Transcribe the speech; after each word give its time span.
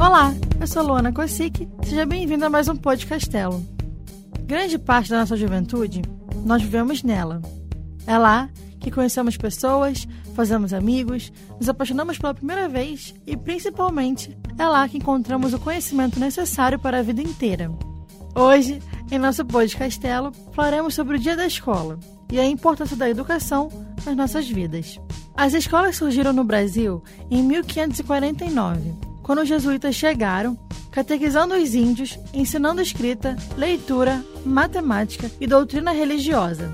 Olá, 0.00 0.32
eu 0.60 0.66
sou 0.68 0.84
Luana 0.84 1.12
Kosick, 1.12 1.68
seja 1.82 2.06
bem-vindo 2.06 2.44
a 2.44 2.48
mais 2.48 2.68
um 2.68 2.76
Podcastelo. 2.76 3.66
Grande 4.44 4.78
parte 4.78 5.10
da 5.10 5.18
nossa 5.18 5.36
juventude 5.36 6.02
nós 6.46 6.62
vivemos 6.62 7.02
nela. 7.02 7.42
É 8.06 8.16
lá 8.16 8.48
que 8.78 8.92
conhecemos 8.92 9.36
pessoas, 9.36 10.06
fazemos 10.36 10.72
amigos, 10.72 11.32
nos 11.58 11.68
apaixonamos 11.68 12.16
pela 12.16 12.32
primeira 12.32 12.68
vez 12.68 13.12
e, 13.26 13.36
principalmente, 13.36 14.38
é 14.56 14.64
lá 14.68 14.88
que 14.88 14.98
encontramos 14.98 15.52
o 15.52 15.58
conhecimento 15.58 16.20
necessário 16.20 16.78
para 16.78 17.00
a 17.00 17.02
vida 17.02 17.20
inteira. 17.20 17.68
Hoje, 18.36 18.80
em 19.10 19.18
nosso 19.18 19.44
Podcastelo, 19.44 20.30
falaremos 20.52 20.94
sobre 20.94 21.16
o 21.16 21.20
Dia 21.20 21.34
da 21.34 21.44
Escola 21.44 21.98
e 22.30 22.38
a 22.38 22.46
importância 22.46 22.96
da 22.96 23.10
educação 23.10 23.68
nas 24.06 24.14
nossas 24.14 24.48
vidas. 24.48 25.00
As 25.36 25.54
escolas 25.54 25.96
surgiram 25.96 26.32
no 26.32 26.44
Brasil 26.44 27.02
em 27.28 27.42
1549 27.42 29.07
quando 29.28 29.42
os 29.42 29.48
jesuítas 29.48 29.94
chegaram, 29.94 30.58
catequizando 30.90 31.54
os 31.54 31.74
índios, 31.74 32.18
ensinando 32.32 32.80
escrita, 32.80 33.36
leitura, 33.58 34.24
matemática 34.42 35.30
e 35.38 35.46
doutrina 35.46 35.92
religiosa. 35.92 36.72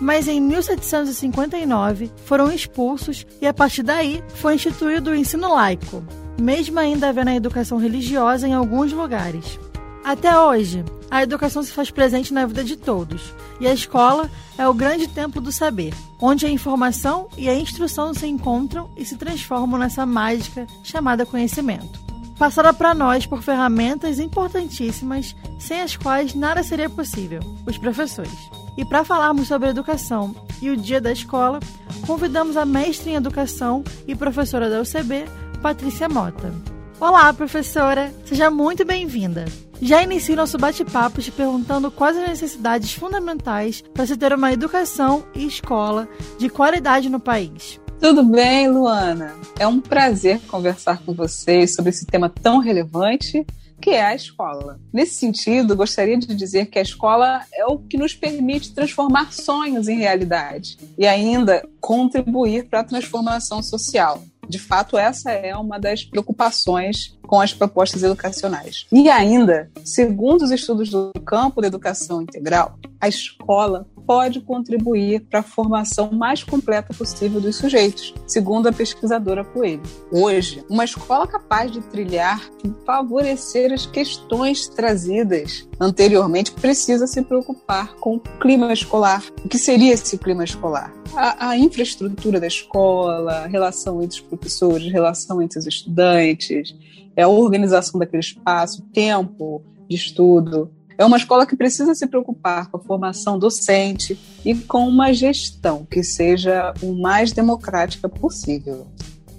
Mas 0.00 0.28
em 0.28 0.40
1759 0.40 2.08
foram 2.24 2.52
expulsos 2.52 3.26
e 3.42 3.46
a 3.48 3.52
partir 3.52 3.82
daí 3.82 4.22
foi 4.36 4.54
instituído 4.54 5.10
o 5.10 5.16
ensino 5.16 5.52
laico, 5.52 6.04
mesmo 6.40 6.78
ainda 6.78 7.08
havendo 7.08 7.30
a 7.30 7.34
educação 7.34 7.76
religiosa 7.76 8.46
em 8.46 8.54
alguns 8.54 8.92
lugares. 8.92 9.58
Até 10.06 10.38
hoje, 10.38 10.84
a 11.10 11.24
educação 11.24 11.64
se 11.64 11.72
faz 11.72 11.90
presente 11.90 12.32
na 12.32 12.46
vida 12.46 12.62
de 12.62 12.76
todos, 12.76 13.34
e 13.58 13.66
a 13.66 13.74
escola 13.74 14.30
é 14.56 14.68
o 14.68 14.72
grande 14.72 15.08
templo 15.08 15.40
do 15.40 15.50
saber, 15.50 15.92
onde 16.20 16.46
a 16.46 16.48
informação 16.48 17.28
e 17.36 17.48
a 17.48 17.54
instrução 17.56 18.14
se 18.14 18.24
encontram 18.24 18.88
e 18.96 19.04
se 19.04 19.16
transformam 19.16 19.80
nessa 19.80 20.06
mágica 20.06 20.64
chamada 20.84 21.26
conhecimento. 21.26 21.98
Passada 22.38 22.72
para 22.72 22.94
nós 22.94 23.26
por 23.26 23.42
ferramentas 23.42 24.20
importantíssimas, 24.20 25.34
sem 25.58 25.80
as 25.80 25.96
quais 25.96 26.36
nada 26.36 26.62
seria 26.62 26.88
possível: 26.88 27.40
os 27.66 27.76
professores. 27.76 28.48
E 28.78 28.84
para 28.84 29.02
falarmos 29.02 29.48
sobre 29.48 29.70
educação 29.70 30.36
e 30.62 30.70
o 30.70 30.76
dia 30.76 31.00
da 31.00 31.10
escola, 31.10 31.58
convidamos 32.06 32.56
a 32.56 32.64
mestre 32.64 33.10
em 33.10 33.14
educação 33.14 33.82
e 34.06 34.14
professora 34.14 34.70
da 34.70 34.80
UCB, 34.80 35.24
Patrícia 35.60 36.08
Mota. 36.08 36.54
Olá, 37.00 37.32
professora! 37.32 38.14
Seja 38.24 38.52
muito 38.52 38.84
bem-vinda! 38.84 39.65
Já 39.80 40.02
inicio 40.02 40.34
nosso 40.34 40.56
bate-papo 40.56 41.20
te 41.20 41.30
perguntando 41.30 41.90
quais 41.90 42.16
as 42.16 42.28
necessidades 42.28 42.92
fundamentais 42.92 43.82
para 43.92 44.06
se 44.06 44.16
ter 44.16 44.32
uma 44.32 44.52
educação 44.52 45.24
e 45.34 45.46
escola 45.46 46.08
de 46.38 46.48
qualidade 46.48 47.10
no 47.10 47.20
país. 47.20 47.78
Tudo 48.00 48.22
bem, 48.24 48.68
Luana? 48.70 49.34
É 49.58 49.66
um 49.66 49.80
prazer 49.80 50.40
conversar 50.48 51.02
com 51.02 51.12
vocês 51.12 51.74
sobre 51.74 51.90
esse 51.90 52.06
tema 52.06 52.28
tão 52.28 52.58
relevante 52.58 53.44
que 53.80 53.90
é 53.90 54.04
a 54.04 54.14
escola. 54.14 54.80
Nesse 54.92 55.16
sentido, 55.16 55.76
gostaria 55.76 56.18
de 56.18 56.34
dizer 56.34 56.66
que 56.66 56.78
a 56.78 56.82
escola 56.82 57.42
é 57.52 57.66
o 57.66 57.78
que 57.78 57.98
nos 57.98 58.14
permite 58.14 58.74
transformar 58.74 59.32
sonhos 59.32 59.88
em 59.88 59.98
realidade 59.98 60.78
e 60.96 61.06
ainda 61.06 61.66
contribuir 61.80 62.66
para 62.68 62.80
a 62.80 62.84
transformação 62.84 63.62
social. 63.62 64.22
De 64.48 64.58
fato, 64.58 64.96
essa 64.96 65.30
é 65.32 65.54
uma 65.56 65.78
das 65.78 66.04
preocupações 66.04 67.15
com 67.26 67.40
as 67.40 67.52
propostas 67.52 68.02
educacionais. 68.02 68.86
E 68.90 69.08
ainda, 69.08 69.70
segundo 69.84 70.42
os 70.42 70.50
estudos 70.50 70.90
do 70.90 71.12
campo 71.24 71.60
da 71.60 71.66
educação 71.66 72.22
integral, 72.22 72.78
a 73.00 73.08
escola 73.08 73.86
pode 74.06 74.40
contribuir 74.40 75.20
para 75.28 75.40
a 75.40 75.42
formação 75.42 76.12
mais 76.12 76.44
completa 76.44 76.94
possível 76.94 77.40
dos 77.40 77.56
sujeitos, 77.56 78.14
segundo 78.26 78.68
a 78.68 78.72
pesquisadora 78.72 79.44
Coelho. 79.44 79.82
Hoje, 80.12 80.64
uma 80.70 80.84
escola 80.84 81.26
capaz 81.26 81.72
de 81.72 81.80
trilhar 81.80 82.40
e 82.64 82.72
favorecer 82.84 83.72
as 83.72 83.84
questões 83.84 84.68
trazidas 84.68 85.68
anteriormente 85.80 86.52
precisa 86.52 87.06
se 87.06 87.20
preocupar 87.22 87.94
com 87.96 88.16
o 88.16 88.20
clima 88.20 88.72
escolar. 88.72 89.24
O 89.44 89.48
que 89.48 89.58
seria 89.58 89.92
esse 89.92 90.16
clima 90.16 90.44
escolar? 90.44 90.94
A, 91.14 91.48
a 91.48 91.58
infraestrutura 91.58 92.38
da 92.38 92.46
escola, 92.46 93.40
a 93.40 93.46
relação 93.46 94.00
entre 94.00 94.20
os 94.20 94.26
professores, 94.26 94.86
a 94.86 94.92
relação 94.92 95.42
entre 95.42 95.58
os 95.58 95.66
estudantes, 95.66 96.74
é 97.16 97.22
a 97.22 97.28
organização 97.28 97.98
daquele 97.98 98.20
espaço, 98.20 98.82
tempo 98.92 99.64
de 99.88 99.96
estudo. 99.96 100.70
É 100.98 101.04
uma 101.04 101.16
escola 101.16 101.46
que 101.46 101.56
precisa 101.56 101.94
se 101.94 102.06
preocupar 102.06 102.70
com 102.70 102.76
a 102.76 102.80
formação 102.80 103.38
docente 103.38 104.18
e 104.44 104.54
com 104.54 104.86
uma 104.86 105.12
gestão 105.12 105.84
que 105.84 106.02
seja 106.02 106.72
o 106.82 106.94
mais 106.94 107.32
democrática 107.32 108.08
possível. 108.08 108.86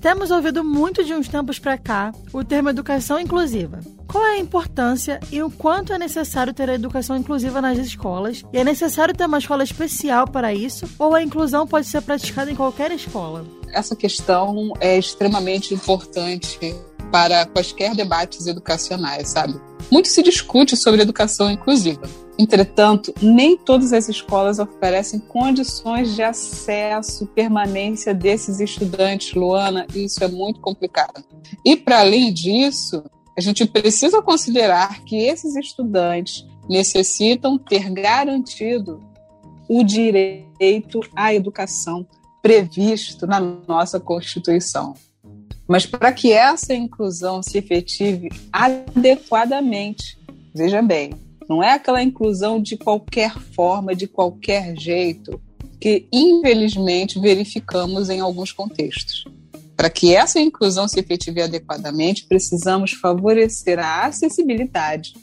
Temos 0.02 0.30
ouvido 0.30 0.64
muito 0.64 1.04
de 1.04 1.14
uns 1.14 1.28
tempos 1.28 1.58
para 1.58 1.78
cá 1.78 2.14
o 2.32 2.44
termo 2.44 2.70
educação 2.70 3.20
inclusiva. 3.20 3.80
Qual 4.08 4.24
é 4.24 4.36
a 4.36 4.40
importância 4.40 5.20
e 5.32 5.42
o 5.42 5.50
quanto 5.50 5.92
é 5.92 5.98
necessário 5.98 6.54
ter 6.54 6.70
a 6.70 6.76
educação 6.76 7.18
inclusiva 7.18 7.60
nas 7.60 7.78
escolas? 7.80 8.44
E 8.54 8.58
é 8.60 8.64
necessário 8.64 9.14
ter 9.14 9.26
uma 9.26 9.40
escola 9.40 9.64
especial 9.64 10.28
para 10.28 10.54
isso? 10.54 10.88
Ou 11.00 11.16
a 11.16 11.24
inclusão 11.24 11.68
pode 11.68 11.88
ser 11.88 12.02
praticada 12.02 12.52
em 12.52 12.56
qualquer 12.56 12.92
escola? 12.92 13.44
Essa 13.74 13.96
questão 13.96 14.72
é 14.80 14.98
extremamente 14.98 15.74
importante 15.74 16.74
para 17.12 17.46
quaisquer 17.46 17.96
debates 17.96 18.48
educacionais, 18.48 19.30
sabe? 19.30 19.60
Muito 19.92 20.08
se 20.08 20.22
discute 20.22 20.76
sobre 20.76 21.02
educação 21.02 21.50
inclusiva. 21.50 22.08
Entretanto, 22.40 23.14
nem 23.22 23.58
todas 23.58 23.94
as 23.94 24.08
escolas 24.10 24.60
oferecem 24.60 25.20
condições 25.20 26.16
de 26.16 26.22
acesso 26.22 27.24
e 27.24 27.28
permanência 27.28 28.14
desses 28.14 28.60
estudantes, 28.60 29.34
Luana, 29.34 29.88
isso 29.96 30.24
é 30.24 30.28
muito 30.28 30.60
complicado. 30.60 31.24
E, 31.66 31.76
para 31.76 32.00
além 32.02 32.32
disso, 32.32 33.04
a 33.36 33.42
gente 33.42 33.66
precisa 33.66 34.22
considerar 34.22 35.04
que 35.04 35.16
esses 35.16 35.56
estudantes 35.56 36.46
necessitam 36.70 37.58
ter 37.58 37.90
garantido 37.90 39.02
o 39.68 39.84
direito 39.84 41.00
à 41.16 41.34
educação 41.34 42.06
previsto 42.42 43.26
na 43.26 43.40
nossa 43.40 44.00
Constituição. 44.00 44.94
Mas 45.68 45.86
para 45.86 46.14
que 46.14 46.32
essa 46.32 46.74
inclusão 46.74 47.44
se 47.44 47.58
efetive 47.58 48.30
adequadamente, 48.52 50.18
veja 50.56 50.82
bem, 50.82 51.12
não 51.50 51.62
é 51.62 51.74
aquela 51.74 52.02
inclusão 52.02 52.62
de 52.62 52.78
qualquer 52.78 53.38
forma, 53.38 53.94
de 53.94 54.08
qualquer 54.08 54.78
jeito, 54.78 55.42
que 55.80 56.08
infelizmente 56.12 57.20
verificamos 57.20 58.10
em 58.10 58.20
alguns 58.20 58.52
contextos. 58.52 59.26
Para 59.76 59.90
que 59.90 60.16
essa 60.16 60.40
inclusão 60.40 60.88
se 60.88 61.00
efetive 61.00 61.42
adequadamente, 61.42 62.26
precisamos 62.26 62.94
favorecer 62.94 63.78
a 63.78 64.06
acessibilidade, 64.06 65.14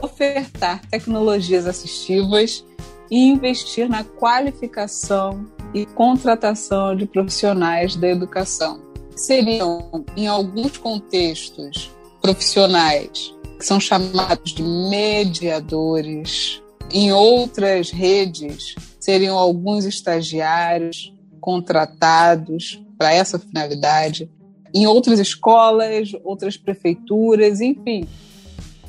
ofertar 0.00 0.86
tecnologias 0.88 1.66
assistivas 1.66 2.64
e 3.10 3.28
investir 3.28 3.88
na 3.88 4.04
qualificação 4.04 5.46
e 5.74 5.86
contratação 5.86 6.94
de 6.94 7.06
profissionais 7.06 7.96
da 7.96 8.08
educação 8.08 8.85
seriam, 9.16 10.04
em 10.16 10.26
alguns 10.26 10.76
contextos 10.76 11.90
profissionais, 12.20 13.34
que 13.58 13.64
são 13.64 13.80
chamados 13.80 14.52
de 14.52 14.62
mediadores, 14.62 16.62
em 16.92 17.12
outras 17.12 17.90
redes, 17.90 18.74
seriam 19.00 19.36
alguns 19.36 19.84
estagiários 19.84 21.12
contratados 21.40 22.82
para 22.98 23.12
essa 23.12 23.38
finalidade, 23.38 24.30
em 24.74 24.86
outras 24.86 25.18
escolas, 25.18 26.12
outras 26.22 26.56
prefeituras, 26.56 27.60
enfim, 27.60 28.06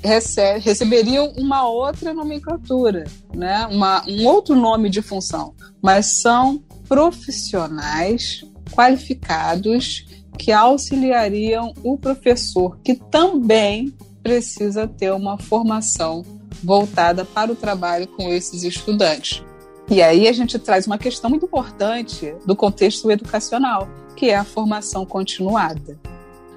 recebe, 0.04 0.60
receberiam 0.60 1.32
uma 1.38 1.68
outra 1.68 2.14
nomenclatura, 2.14 3.06
né? 3.34 3.66
uma, 3.68 4.04
um 4.08 4.26
outro 4.26 4.56
nome 4.56 4.90
de 4.90 5.02
função, 5.02 5.54
mas 5.82 6.22
são 6.22 6.62
profissionais 6.88 8.46
qualificados 8.72 10.06
que 10.38 10.52
auxiliariam 10.52 11.74
o 11.84 11.98
professor, 11.98 12.78
que 12.84 12.96
também 12.96 13.94
precisa 14.22 14.88
ter 14.88 15.12
uma 15.12 15.38
formação 15.38 16.24
voltada 16.64 17.24
para 17.26 17.52
o 17.52 17.56
trabalho 17.56 18.08
com 18.08 18.30
esses 18.30 18.64
estudantes. 18.64 19.44
E 19.90 20.02
aí 20.02 20.28
a 20.28 20.34
gente 20.34 20.60
traz 20.60 20.86
uma 20.86 20.98
questão 20.98 21.30
muito 21.30 21.46
importante 21.46 22.36
do 22.46 22.56
contexto 22.56 23.10
educacional, 23.10 23.88
que 24.16 24.30
é 24.30 24.36
a 24.36 24.44
formação 24.44 25.06
continuada. 25.06 25.98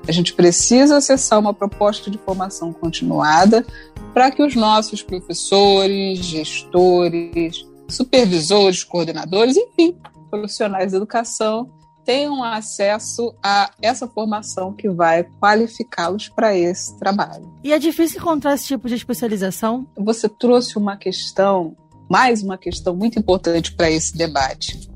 A 0.09 0.13
gente 0.13 0.35
precisa 0.35 0.97
acessar 0.97 1.39
uma 1.39 1.55
proposta 1.55 2.11
de 2.11 2.19
formação 2.19 2.73
continuada 2.73 3.65
para 4.13 4.31
que 4.31 4.43
os 4.43 4.57
nossos 4.57 5.03
professores, 5.03 6.19
gestores, 6.19 7.65
supervisores, 7.89 8.83
coordenadores, 8.83 9.57
enfim, 9.57 9.97
profissionais 10.31 10.91
de 10.91 10.97
educação 10.97 11.71
tenham 12.05 12.43
acesso 12.43 13.35
a 13.43 13.71
essa 13.81 14.07
formação 14.07 14.73
que 14.73 14.89
vai 14.89 15.25
qualificá-los 15.41 16.29
para 16.29 16.57
esse 16.57 16.99
trabalho. 16.99 17.53
E 17.63 17.73
é 17.73 17.79
difícil 17.79 18.21
encontrar 18.21 18.55
esse 18.55 18.67
tipo 18.67 18.89
de 18.89 18.95
especialização? 18.95 19.87
Você 19.97 20.29
trouxe 20.29 20.77
uma 20.77 20.97
questão, 20.97 21.77
mais 22.09 22.43
uma 22.43 22.59
questão 22.59 22.95
muito 22.95 23.19
importante 23.19 23.73
para 23.73 23.91
esse 23.91 24.17
debate. 24.17 24.91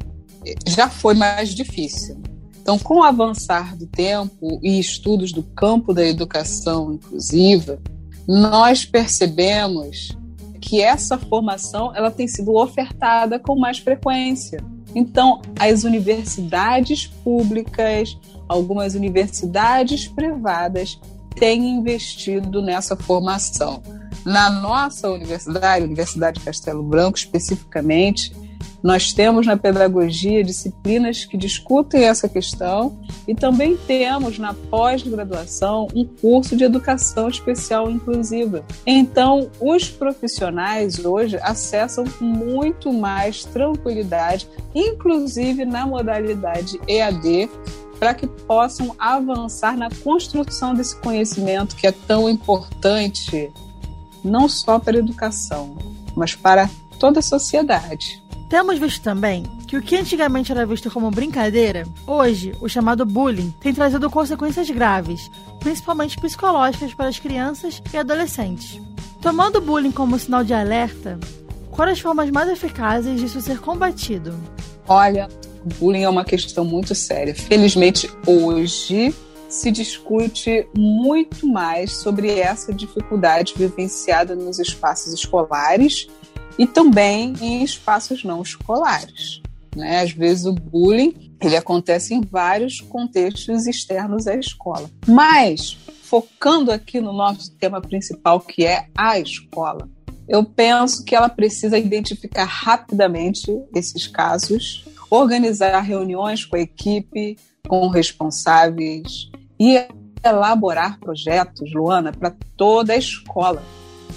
Já 0.66 0.88
foi 0.88 1.14
mais 1.14 1.50
difícil. 1.50 2.20
Então, 2.60 2.78
com 2.78 3.00
o 3.00 3.02
avançar 3.02 3.76
do 3.76 3.86
tempo 3.86 4.58
e 4.62 4.78
estudos 4.78 5.32
do 5.32 5.42
campo 5.42 5.92
da 5.92 6.04
educação 6.04 6.94
inclusiva, 6.94 7.78
nós 8.26 8.86
percebemos 8.86 10.16
que 10.60 10.80
essa 10.80 11.18
formação 11.18 11.94
ela 11.94 12.10
tem 12.10 12.26
sido 12.26 12.54
ofertada 12.54 13.38
com 13.38 13.54
mais 13.54 13.78
frequência. 13.78 14.64
Então, 14.94 15.40
as 15.58 15.84
universidades 15.84 17.06
públicas, 17.06 18.16
algumas 18.48 18.94
universidades 18.94 20.06
privadas 20.06 21.00
têm 21.34 21.70
investido 21.70 22.62
nessa 22.62 22.96
formação. 22.96 23.82
Na 24.24 24.48
nossa 24.50 25.10
universidade, 25.10 25.84
Universidade 25.84 26.40
Castelo 26.40 26.82
Branco 26.82 27.18
especificamente, 27.18 28.32
nós 28.82 29.12
temos 29.12 29.46
na 29.46 29.56
pedagogia 29.56 30.44
disciplinas 30.44 31.24
que 31.24 31.36
discutem 31.36 32.04
essa 32.04 32.28
questão 32.28 32.98
e 33.26 33.34
também 33.34 33.76
temos 33.76 34.38
na 34.38 34.52
pós-graduação 34.52 35.88
um 35.94 36.04
curso 36.04 36.56
de 36.56 36.64
educação 36.64 37.28
especial 37.28 37.90
inclusiva. 37.90 38.64
Então, 38.86 39.50
os 39.60 39.88
profissionais 39.88 41.04
hoje 41.04 41.38
acessam 41.38 42.04
com 42.04 42.24
muito 42.24 42.92
mais 42.92 43.44
tranquilidade, 43.44 44.48
inclusive 44.74 45.64
na 45.64 45.86
modalidade 45.86 46.80
EAD, 46.86 47.48
para 47.98 48.14
que 48.14 48.26
possam 48.26 48.94
avançar 48.98 49.76
na 49.76 49.88
construção 50.02 50.74
desse 50.74 50.96
conhecimento 50.96 51.76
que 51.76 51.86
é 51.86 51.92
tão 51.92 52.28
importante, 52.28 53.50
não 54.22 54.48
só 54.48 54.78
para 54.78 54.96
a 54.96 54.98
educação, 54.98 55.76
mas 56.14 56.34
para 56.34 56.68
toda 56.98 57.20
a 57.20 57.22
sociedade. 57.22 58.23
Temos 58.54 58.78
visto 58.78 59.02
também 59.02 59.42
que 59.66 59.76
o 59.76 59.82
que 59.82 59.96
antigamente 59.96 60.52
era 60.52 60.64
visto 60.64 60.88
como 60.88 61.10
brincadeira, 61.10 61.82
hoje, 62.06 62.54
o 62.60 62.68
chamado 62.68 63.04
bullying, 63.04 63.52
tem 63.60 63.74
trazido 63.74 64.08
consequências 64.08 64.70
graves, 64.70 65.28
principalmente 65.58 66.16
psicológicas 66.20 66.94
para 66.94 67.08
as 67.08 67.18
crianças 67.18 67.82
e 67.92 67.96
adolescentes. 67.96 68.80
Tomando 69.20 69.58
o 69.58 69.60
bullying 69.60 69.90
como 69.90 70.16
sinal 70.20 70.44
de 70.44 70.54
alerta, 70.54 71.18
quais 71.68 71.94
as 71.94 71.98
formas 71.98 72.30
mais 72.30 72.48
eficazes 72.48 73.20
disso 73.20 73.40
ser 73.40 73.58
combatido? 73.58 74.32
Olha, 74.86 75.28
bullying 75.80 76.04
é 76.04 76.08
uma 76.08 76.24
questão 76.24 76.64
muito 76.64 76.94
séria. 76.94 77.34
Felizmente, 77.34 78.08
hoje 78.24 79.12
se 79.48 79.72
discute 79.72 80.68
muito 80.78 81.44
mais 81.48 81.90
sobre 81.90 82.38
essa 82.38 82.72
dificuldade 82.72 83.54
vivenciada 83.56 84.36
nos 84.36 84.60
espaços 84.60 85.12
escolares 85.12 86.06
e 86.58 86.66
também 86.66 87.34
em 87.40 87.62
espaços 87.62 88.24
não 88.24 88.42
escolares. 88.42 89.42
Né? 89.74 90.00
Às 90.00 90.12
vezes 90.12 90.46
o 90.46 90.52
bullying 90.52 91.34
ele 91.40 91.56
acontece 91.56 92.14
em 92.14 92.20
vários 92.20 92.80
contextos 92.80 93.66
externos 93.66 94.26
à 94.26 94.34
escola. 94.34 94.88
Mas, 95.06 95.76
focando 96.02 96.70
aqui 96.70 97.00
no 97.00 97.12
nosso 97.12 97.54
tema 97.56 97.80
principal, 97.80 98.40
que 98.40 98.64
é 98.64 98.86
a 98.96 99.18
escola, 99.18 99.88
eu 100.26 100.42
penso 100.42 101.04
que 101.04 101.14
ela 101.14 101.28
precisa 101.28 101.76
identificar 101.78 102.44
rapidamente 102.44 103.52
esses 103.74 104.06
casos, 104.06 104.84
organizar 105.10 105.80
reuniões 105.80 106.44
com 106.44 106.56
a 106.56 106.60
equipe, 106.60 107.36
com 107.68 107.88
responsáveis 107.88 109.30
e 109.60 109.86
elaborar 110.24 110.98
projetos, 110.98 111.70
Luana, 111.74 112.10
para 112.10 112.34
toda 112.56 112.94
a 112.94 112.96
escola 112.96 113.62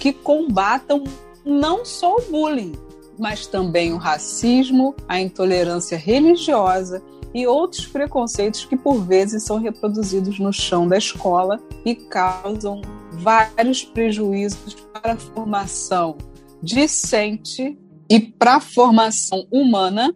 que 0.00 0.12
combatam 0.12 1.04
não 1.48 1.84
só 1.84 2.16
o 2.16 2.22
bullying, 2.30 2.72
mas 3.18 3.46
também 3.46 3.92
o 3.92 3.96
racismo, 3.96 4.94
a 5.08 5.20
intolerância 5.20 5.96
religiosa 5.96 7.02
e 7.34 7.46
outros 7.46 7.86
preconceitos 7.86 8.64
que 8.64 8.76
por 8.76 9.00
vezes 9.04 9.44
são 9.44 9.58
reproduzidos 9.58 10.38
no 10.38 10.52
chão 10.52 10.86
da 10.86 10.98
escola 10.98 11.58
e 11.84 11.94
causam 11.94 12.82
vários 13.12 13.82
prejuízos 13.82 14.74
para 14.92 15.14
a 15.14 15.16
formação 15.16 16.16
discente 16.62 17.78
e 18.10 18.20
para 18.20 18.56
a 18.56 18.60
formação 18.60 19.46
humana 19.50 20.14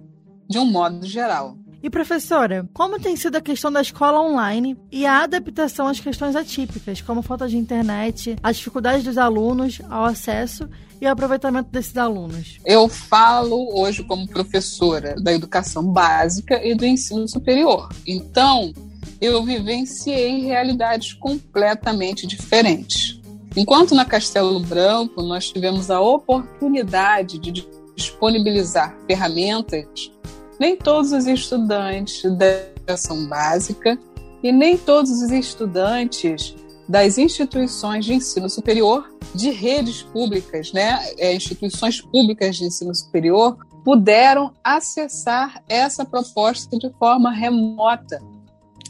de 0.49 0.59
um 0.59 0.65
modo 0.65 1.07
geral. 1.07 1.57
E 1.83 1.91
professora, 1.91 2.69
como 2.73 3.01
tem 3.01 3.17
sido 3.17 3.37
a 3.37 3.41
questão 3.41 3.73
da 3.73 3.81
escola 3.81 4.21
online 4.21 4.77
e 4.91 5.05
a 5.05 5.25
adaptação 5.25 5.89
às 5.89 5.99
questões 5.99 6.37
atípicas, 6.37 7.01
como 7.01 7.23
falta 7.23 7.49
de 7.49 7.57
internet, 7.57 8.37
as 8.41 8.57
dificuldades 8.57 9.03
dos 9.03 9.19
alunos 9.19 9.81
ao 9.91 10.05
acesso 10.05 10.69
e 11.03 11.07
aproveitamento 11.09 11.69
desses 11.69 11.97
alunos? 11.97 12.61
Eu 12.65 12.89
falo 12.89 13.77
hoje 13.77 14.05
como 14.05 14.29
professora 14.29 15.17
da 15.21 15.33
educação 15.33 15.83
básica 15.83 16.65
e 16.65 16.77
do 16.77 16.87
ensino 16.87 17.29
superior. 17.29 17.89
Então, 18.07 18.73
eu 19.21 19.43
vivenciei 19.43 20.43
realidades 20.43 21.13
completamente 21.13 22.25
diferentes. 22.25 23.21
Enquanto 23.57 23.97
na 23.97 24.05
Castelo 24.05 24.61
Branco 24.61 25.23
nós 25.23 25.51
tivemos 25.51 25.91
a 25.91 26.01
oportunidade 26.01 27.37
de 27.41 27.67
disponibilizar 27.97 28.97
ferramentas 29.05 30.13
nem 30.59 30.77
todos 30.77 31.11
os 31.11 31.27
estudantes 31.27 32.23
da 32.37 32.47
educação 32.47 33.27
básica 33.27 33.99
e 34.41 34.53
nem 34.53 34.79
todos 34.79 35.11
os 35.11 35.33
estudantes 35.33 36.55
das 36.93 37.17
instituições 37.17 38.05
de 38.05 38.13
ensino 38.13 38.51
superior, 38.51 39.11
de 39.35 39.49
redes 39.51 40.03
públicas, 40.03 40.75
né, 40.75 41.03
é, 41.17 41.35
instituições 41.35 42.03
públicas 42.03 42.55
de 42.55 42.67
ensino 42.67 42.95
superior, 42.95 43.57
puderam 43.83 44.53
acessar 44.63 45.63
essa 45.67 46.05
proposta 46.05 46.77
de 46.77 46.91
forma 46.99 47.33
remota. 47.33 48.21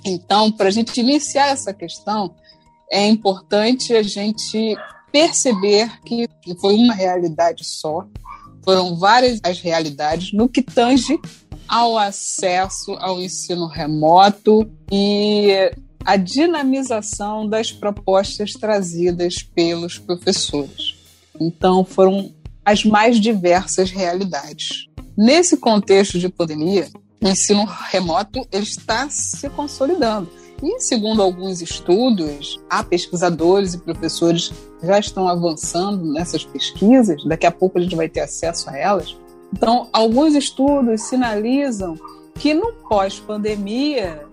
Então, 0.04 0.50
para 0.50 0.66
a 0.66 0.70
gente 0.72 1.00
iniciar 1.00 1.50
essa 1.50 1.72
questão, 1.72 2.34
é 2.90 3.06
importante 3.06 3.94
a 3.94 4.02
gente 4.02 4.76
perceber 5.12 6.00
que 6.00 6.26
foi 6.60 6.74
uma 6.74 6.94
realidade 6.94 7.64
só, 7.64 8.04
foram 8.64 8.96
várias 8.96 9.38
as 9.44 9.60
realidades 9.60 10.32
no 10.32 10.48
que 10.48 10.60
tange 10.60 11.20
ao 11.68 11.96
acesso 11.96 12.94
ao 12.94 13.20
ensino 13.20 13.68
remoto 13.68 14.68
e 14.90 15.70
a 16.04 16.16
dinamização 16.16 17.48
das 17.48 17.72
propostas 17.72 18.52
trazidas 18.52 19.42
pelos 19.42 19.98
professores. 19.98 20.96
Então, 21.40 21.84
foram 21.84 22.32
as 22.64 22.84
mais 22.84 23.20
diversas 23.20 23.90
realidades. 23.90 24.88
Nesse 25.16 25.56
contexto 25.56 26.18
de 26.18 26.28
pandemia, 26.28 26.88
o 27.20 27.28
ensino 27.28 27.64
remoto 27.90 28.46
ele 28.50 28.64
está 28.64 29.08
se 29.10 29.48
consolidando. 29.50 30.30
E, 30.62 30.80
segundo 30.80 31.22
alguns 31.22 31.60
estudos, 31.60 32.60
há 32.70 32.84
pesquisadores 32.84 33.74
e 33.74 33.78
professores 33.78 34.52
já 34.82 34.98
estão 34.98 35.26
avançando 35.26 36.04
nessas 36.12 36.44
pesquisas, 36.44 37.24
daqui 37.24 37.46
a 37.46 37.50
pouco 37.50 37.78
a 37.78 37.82
gente 37.82 37.96
vai 37.96 38.08
ter 38.08 38.20
acesso 38.20 38.70
a 38.70 38.78
elas, 38.78 39.16
então, 39.52 39.88
alguns 39.92 40.34
estudos 40.34 41.02
sinalizam 41.02 41.94
que 42.34 42.54
no 42.54 42.72
pós-pandemia, 42.88 44.24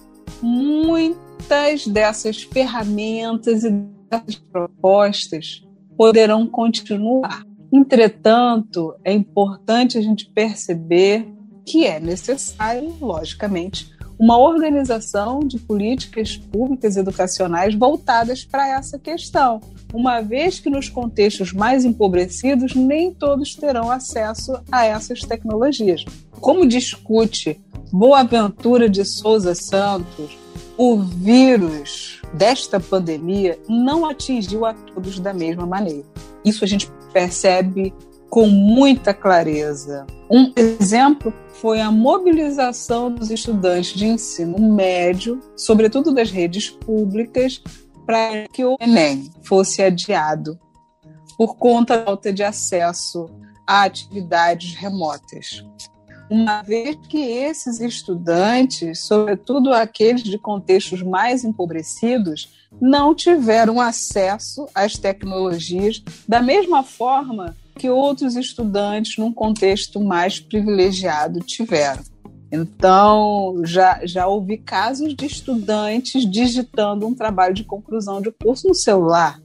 muitas 1.39 1.87
dessas 1.87 2.43
ferramentas 2.43 3.63
e 3.63 3.71
dessas 4.09 4.35
propostas 4.35 5.65
poderão 5.97 6.45
continuar. 6.45 7.43
Entretanto, 7.71 8.95
é 9.03 9.13
importante 9.13 9.97
a 9.97 10.01
gente 10.01 10.29
perceber 10.29 11.27
que 11.65 11.85
é 11.85 11.99
necessário, 11.99 12.93
logicamente, 12.99 13.91
uma 14.17 14.37
organização 14.37 15.39
de 15.39 15.57
políticas 15.57 16.35
públicas 16.35 16.97
educacionais 16.97 17.73
voltadas 17.73 18.43
para 18.43 18.67
essa 18.67 18.99
questão, 18.99 19.61
uma 19.93 20.19
vez 20.19 20.59
que 20.59 20.69
nos 20.69 20.89
contextos 20.89 21.53
mais 21.53 21.85
empobrecidos 21.85 22.75
nem 22.75 23.13
todos 23.13 23.55
terão 23.55 23.89
acesso 23.89 24.59
a 24.69 24.85
essas 24.85 25.21
tecnologias. 25.21 26.03
Como 26.31 26.67
discute 26.67 27.61
Boaventura 27.91 28.89
de 28.89 29.03
Souza 29.03 29.55
Santos, 29.55 30.37
o 30.77 30.97
vírus 30.99 32.21
desta 32.33 32.79
pandemia 32.79 33.59
não 33.67 34.05
atingiu 34.05 34.65
a 34.65 34.73
todos 34.73 35.19
da 35.19 35.33
mesma 35.33 35.65
maneira. 35.65 36.05
Isso 36.45 36.63
a 36.63 36.67
gente 36.67 36.89
percebe 37.11 37.93
com 38.29 38.47
muita 38.47 39.13
clareza. 39.13 40.05
Um 40.29 40.53
exemplo 40.55 41.33
foi 41.53 41.81
a 41.81 41.91
mobilização 41.91 43.11
dos 43.11 43.31
estudantes 43.31 43.97
de 43.97 44.05
ensino 44.05 44.59
médio, 44.59 45.39
sobretudo 45.55 46.13
das 46.13 46.29
redes 46.29 46.69
públicas, 46.69 47.61
para 48.05 48.47
que 48.53 48.63
o 48.63 48.77
Enem 48.79 49.29
fosse 49.43 49.81
adiado 49.81 50.59
por 51.37 51.57
conta 51.57 51.97
da 51.97 52.05
falta 52.05 52.31
de 52.31 52.43
acesso 52.43 53.29
a 53.65 53.83
atividades 53.83 54.75
remotas. 54.75 55.65
Uma 56.29 56.61
vez 56.61 56.95
que 57.07 57.17
esses 57.17 57.79
estudantes, 57.79 59.05
sobretudo 59.05 59.73
aqueles 59.73 60.23
de 60.23 60.37
contextos 60.37 61.01
mais 61.01 61.43
empobrecidos, 61.43 62.53
não 62.79 63.15
tiveram 63.15 63.81
acesso 63.81 64.67
às 64.75 64.95
tecnologias 64.95 66.03
da 66.27 66.41
mesma 66.41 66.83
forma 66.83 67.55
que 67.75 67.89
outros 67.89 68.35
estudantes 68.35 69.17
num 69.17 69.33
contexto 69.33 69.99
mais 69.99 70.39
privilegiado 70.39 71.39
tiveram. 71.39 72.03
Então, 72.51 73.61
já, 73.63 74.01
já 74.05 74.27
ouvi 74.27 74.57
casos 74.57 75.15
de 75.15 75.25
estudantes 75.25 76.29
digitando 76.29 77.07
um 77.07 77.15
trabalho 77.15 77.53
de 77.53 77.63
conclusão 77.63 78.21
de 78.21 78.31
curso 78.31 78.67
no 78.67 78.75
celular. 78.75 79.39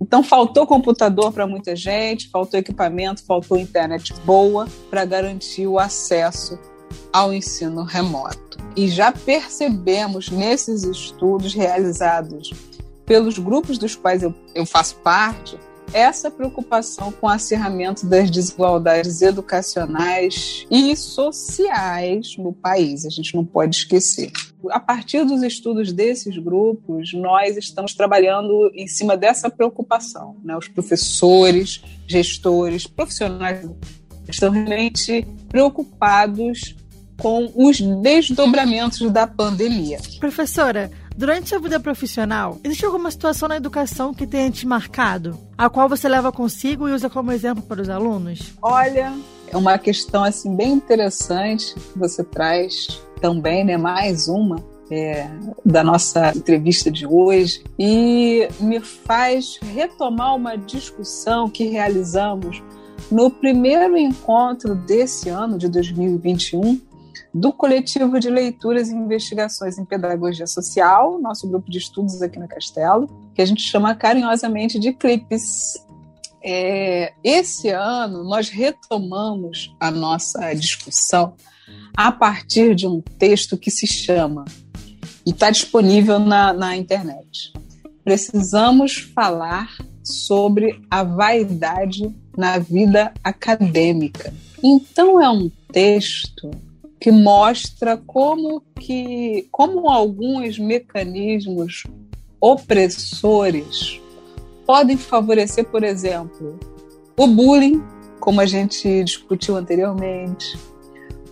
Então, 0.00 0.22
faltou 0.22 0.66
computador 0.66 1.32
para 1.32 1.46
muita 1.46 1.76
gente, 1.76 2.30
faltou 2.30 2.58
equipamento, 2.58 3.22
faltou 3.24 3.58
internet 3.58 4.14
boa 4.24 4.66
para 4.88 5.04
garantir 5.04 5.66
o 5.66 5.78
acesso 5.78 6.58
ao 7.12 7.32
ensino 7.32 7.82
remoto. 7.82 8.58
E 8.76 8.88
já 8.88 9.12
percebemos 9.12 10.30
nesses 10.30 10.84
estudos 10.84 11.54
realizados 11.54 12.52
pelos 13.04 13.38
grupos 13.38 13.76
dos 13.76 13.94
quais 13.94 14.22
eu, 14.22 14.34
eu 14.54 14.64
faço 14.64 14.96
parte 14.96 15.58
essa 15.92 16.30
preocupação 16.30 17.10
com 17.12 17.26
o 17.26 17.30
acirramento 17.30 18.06
das 18.06 18.30
desigualdades 18.30 19.22
educacionais 19.22 20.66
e 20.70 20.96
sociais 20.96 22.36
no 22.38 22.52
país. 22.52 23.04
A 23.04 23.10
gente 23.10 23.34
não 23.34 23.44
pode 23.44 23.76
esquecer. 23.76 24.30
A 24.70 24.80
partir 24.80 25.24
dos 25.24 25.42
estudos 25.42 25.92
desses 25.92 26.36
grupos, 26.36 27.12
nós 27.14 27.56
estamos 27.56 27.94
trabalhando 27.94 28.70
em 28.74 28.86
cima 28.86 29.16
dessa 29.16 29.48
preocupação. 29.48 30.36
Né? 30.44 30.56
Os 30.56 30.68
professores, 30.68 31.82
gestores, 32.06 32.86
profissionais 32.86 33.68
estão 34.28 34.50
realmente 34.50 35.26
preocupados 35.48 36.76
com 37.16 37.52
os 37.54 37.80
desdobramentos 37.80 39.10
da 39.10 39.26
pandemia. 39.26 39.98
Professora, 40.18 40.90
Durante 41.16 41.50
sua 41.50 41.58
vida 41.58 41.78
profissional, 41.78 42.58
existe 42.64 42.86
alguma 42.86 43.10
situação 43.10 43.46
na 43.46 43.56
educação 43.56 44.14
que 44.14 44.26
tenha 44.26 44.50
te 44.50 44.66
marcado, 44.66 45.38
a 45.58 45.68
qual 45.68 45.86
você 45.86 46.08
leva 46.08 46.32
consigo 46.32 46.88
e 46.88 46.92
usa 46.92 47.10
como 47.10 47.30
exemplo 47.30 47.62
para 47.62 47.82
os 47.82 47.90
alunos? 47.90 48.54
Olha, 48.62 49.12
é 49.48 49.54
uma 49.54 49.76
questão 49.76 50.24
assim 50.24 50.56
bem 50.56 50.72
interessante 50.72 51.74
que 51.74 51.98
você 51.98 52.24
traz 52.24 53.02
também, 53.20 53.64
né? 53.64 53.76
Mais 53.76 54.28
uma. 54.28 54.56
É, 54.92 55.30
da 55.64 55.84
nossa 55.84 56.36
entrevista 56.36 56.90
de 56.90 57.06
hoje 57.06 57.62
e 57.78 58.48
me 58.58 58.80
faz 58.80 59.56
retomar 59.72 60.34
uma 60.34 60.56
discussão 60.56 61.48
que 61.48 61.62
realizamos 61.68 62.60
no 63.08 63.30
primeiro 63.30 63.96
encontro 63.96 64.74
desse 64.74 65.28
ano 65.28 65.56
de 65.56 65.68
2021 65.68 66.80
do 67.32 67.52
coletivo 67.52 68.18
de 68.18 68.28
leituras 68.28 68.88
e 68.88 68.94
investigações 68.94 69.78
em 69.78 69.84
pedagogia 69.84 70.46
social, 70.46 71.20
nosso 71.20 71.48
grupo 71.48 71.70
de 71.70 71.78
estudos 71.78 72.20
aqui 72.20 72.38
no 72.38 72.48
Castelo, 72.48 73.08
que 73.34 73.40
a 73.40 73.46
gente 73.46 73.62
chama 73.62 73.94
carinhosamente 73.94 74.78
de 74.78 74.92
CLIPS. 74.92 75.86
É, 76.42 77.12
esse 77.22 77.68
ano 77.68 78.24
nós 78.24 78.48
retomamos 78.48 79.74
a 79.78 79.90
nossa 79.90 80.52
discussão 80.54 81.34
a 81.96 82.10
partir 82.10 82.74
de 82.74 82.86
um 82.86 83.00
texto 83.00 83.56
que 83.56 83.70
se 83.70 83.86
chama 83.86 84.44
e 85.26 85.30
está 85.30 85.50
disponível 85.50 86.18
na, 86.18 86.52
na 86.52 86.76
internet. 86.76 87.52
Precisamos 88.02 88.96
falar 89.14 89.68
sobre 90.02 90.80
a 90.90 91.02
vaidade 91.02 92.14
na 92.36 92.58
vida 92.58 93.12
acadêmica. 93.22 94.32
Então 94.62 95.20
é 95.22 95.28
um 95.28 95.50
texto 95.72 96.50
que 96.98 97.10
mostra 97.10 97.96
como 97.96 98.62
que 98.78 99.46
como 99.50 99.88
alguns 99.88 100.58
mecanismos 100.58 101.84
opressores 102.40 104.00
podem 104.66 104.96
favorecer, 104.96 105.64
por 105.64 105.82
exemplo, 105.82 106.58
o 107.16 107.26
bullying, 107.26 107.82
como 108.18 108.40
a 108.40 108.46
gente 108.46 109.02
discutiu 109.02 109.56
anteriormente, 109.56 110.58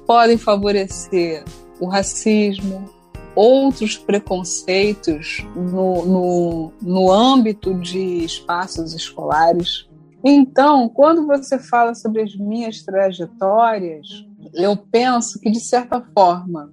podem 0.09 0.39
favorecer 0.39 1.45
o 1.79 1.87
racismo, 1.87 2.89
outros 3.35 3.99
preconceitos 3.99 5.47
no, 5.55 6.07
no, 6.07 6.73
no 6.81 7.13
âmbito 7.13 7.75
de 7.75 8.25
espaços 8.25 8.95
escolares. 8.95 9.87
Então, 10.25 10.89
quando 10.89 11.27
você 11.27 11.59
fala 11.59 11.95
sobre 11.95 12.23
as 12.23 12.35
minhas 12.35 12.83
trajetórias, 12.83 14.07
eu 14.55 14.75
penso 14.79 15.39
que, 15.41 15.51
de 15.51 15.61
certa 15.61 16.01
forma, 16.15 16.73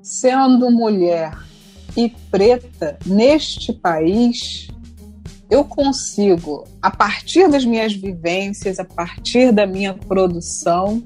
sendo 0.00 0.70
mulher 0.70 1.38
e 1.94 2.08
preta 2.30 2.98
neste 3.04 3.70
país, 3.70 4.68
eu 5.50 5.62
consigo, 5.62 6.64
a 6.80 6.90
partir 6.90 7.50
das 7.50 7.66
minhas 7.66 7.92
vivências, 7.92 8.80
a 8.80 8.84
partir 8.84 9.52
da 9.52 9.66
minha 9.66 9.92
produção, 9.92 11.04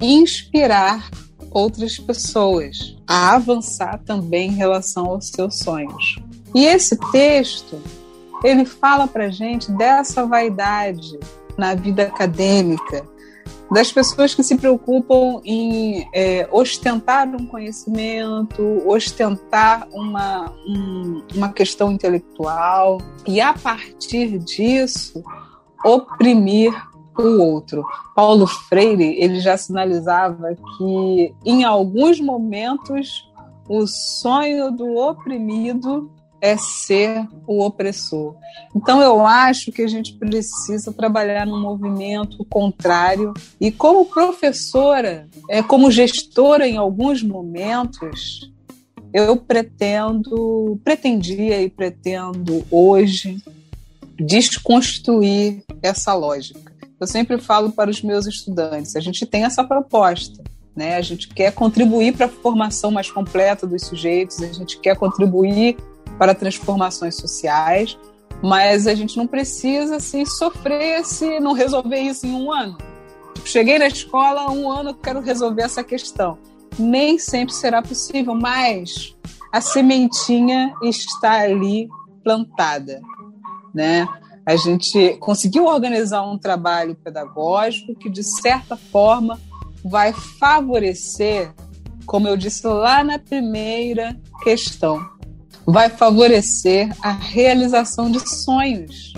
inspirar 0.00 1.10
outras 1.50 1.98
pessoas 1.98 2.96
a 3.06 3.34
avançar 3.34 4.00
também 4.04 4.50
em 4.50 4.54
relação 4.54 5.06
aos 5.06 5.28
seus 5.28 5.58
sonhos. 5.58 6.18
E 6.54 6.64
esse 6.64 6.96
texto, 7.10 7.80
ele 8.44 8.64
fala 8.64 9.06
para 9.06 9.30
gente 9.30 9.70
dessa 9.72 10.26
vaidade 10.26 11.18
na 11.56 11.74
vida 11.74 12.04
acadêmica, 12.04 13.04
das 13.70 13.92
pessoas 13.92 14.34
que 14.34 14.42
se 14.42 14.56
preocupam 14.56 15.42
em 15.44 16.08
é, 16.14 16.48
ostentar 16.50 17.28
um 17.28 17.46
conhecimento, 17.46 18.62
ostentar 18.86 19.86
uma, 19.92 20.50
um, 20.66 21.22
uma 21.34 21.52
questão 21.52 21.92
intelectual 21.92 22.98
e, 23.26 23.40
a 23.40 23.52
partir 23.52 24.38
disso, 24.38 25.22
oprimir 25.84 26.72
o 27.22 27.42
outro. 27.42 27.84
Paulo 28.14 28.46
Freire 28.46 29.16
ele 29.18 29.40
já 29.40 29.56
sinalizava 29.56 30.54
que, 30.76 31.34
em 31.44 31.64
alguns 31.64 32.20
momentos, 32.20 33.28
o 33.68 33.86
sonho 33.86 34.70
do 34.70 34.96
oprimido 34.96 36.10
é 36.40 36.56
ser 36.56 37.26
o 37.46 37.64
opressor. 37.64 38.36
Então 38.74 39.02
eu 39.02 39.26
acho 39.26 39.72
que 39.72 39.82
a 39.82 39.88
gente 39.88 40.14
precisa 40.14 40.92
trabalhar 40.92 41.46
num 41.46 41.60
movimento 41.60 42.44
contrário 42.44 43.34
e 43.60 43.72
como 43.72 44.06
professora, 44.06 45.28
é 45.48 45.62
como 45.62 45.90
gestora 45.90 46.66
em 46.66 46.76
alguns 46.76 47.22
momentos, 47.22 48.52
eu 49.12 49.36
pretendo, 49.36 50.78
pretendia 50.84 51.60
e 51.60 51.68
pretendo 51.68 52.64
hoje 52.70 53.42
desconstruir 54.18 55.64
essa 55.82 56.14
lógica. 56.14 56.67
Eu 57.00 57.06
sempre 57.06 57.38
falo 57.38 57.70
para 57.70 57.90
os 57.90 58.02
meus 58.02 58.26
estudantes, 58.26 58.96
a 58.96 59.00
gente 59.00 59.24
tem 59.24 59.44
essa 59.44 59.62
proposta, 59.62 60.42
né? 60.74 60.96
A 60.96 61.00
gente 61.00 61.28
quer 61.28 61.52
contribuir 61.52 62.16
para 62.16 62.26
a 62.26 62.28
formação 62.28 62.90
mais 62.90 63.10
completa 63.10 63.66
dos 63.66 63.82
sujeitos, 63.82 64.42
a 64.42 64.52
gente 64.52 64.80
quer 64.80 64.96
contribuir 64.96 65.76
para 66.18 66.34
transformações 66.34 67.16
sociais, 67.16 67.96
mas 68.42 68.86
a 68.86 68.94
gente 68.94 69.16
não 69.16 69.26
precisa 69.26 69.96
assim, 69.96 70.24
sofrer 70.24 71.04
se 71.04 71.38
não 71.38 71.52
resolver 71.52 72.00
isso 72.00 72.26
em 72.26 72.32
um 72.32 72.52
ano. 72.52 72.76
Tipo, 73.34 73.48
cheguei 73.48 73.78
na 73.78 73.86
escola, 73.86 74.50
um 74.50 74.70
ano 74.70 74.94
quero 74.94 75.20
resolver 75.20 75.62
essa 75.62 75.84
questão. 75.84 76.38
Nem 76.76 77.18
sempre 77.18 77.54
será 77.54 77.80
possível, 77.80 78.34
mas 78.34 79.16
a 79.52 79.60
sementinha 79.60 80.74
está 80.82 81.40
ali 81.40 81.88
plantada, 82.22 83.00
né? 83.72 84.06
A 84.48 84.56
gente 84.56 85.14
conseguiu 85.18 85.66
organizar 85.66 86.22
um 86.22 86.38
trabalho 86.38 86.94
pedagógico 86.94 87.94
que, 87.94 88.08
de 88.08 88.22
certa 88.22 88.78
forma, 88.78 89.38
vai 89.84 90.10
favorecer, 90.14 91.52
como 92.06 92.26
eu 92.26 92.34
disse 92.34 92.66
lá 92.66 93.04
na 93.04 93.18
primeira 93.18 94.18
questão, 94.42 95.06
vai 95.66 95.90
favorecer 95.90 96.88
a 97.02 97.12
realização 97.12 98.10
de 98.10 98.26
sonhos. 98.26 99.12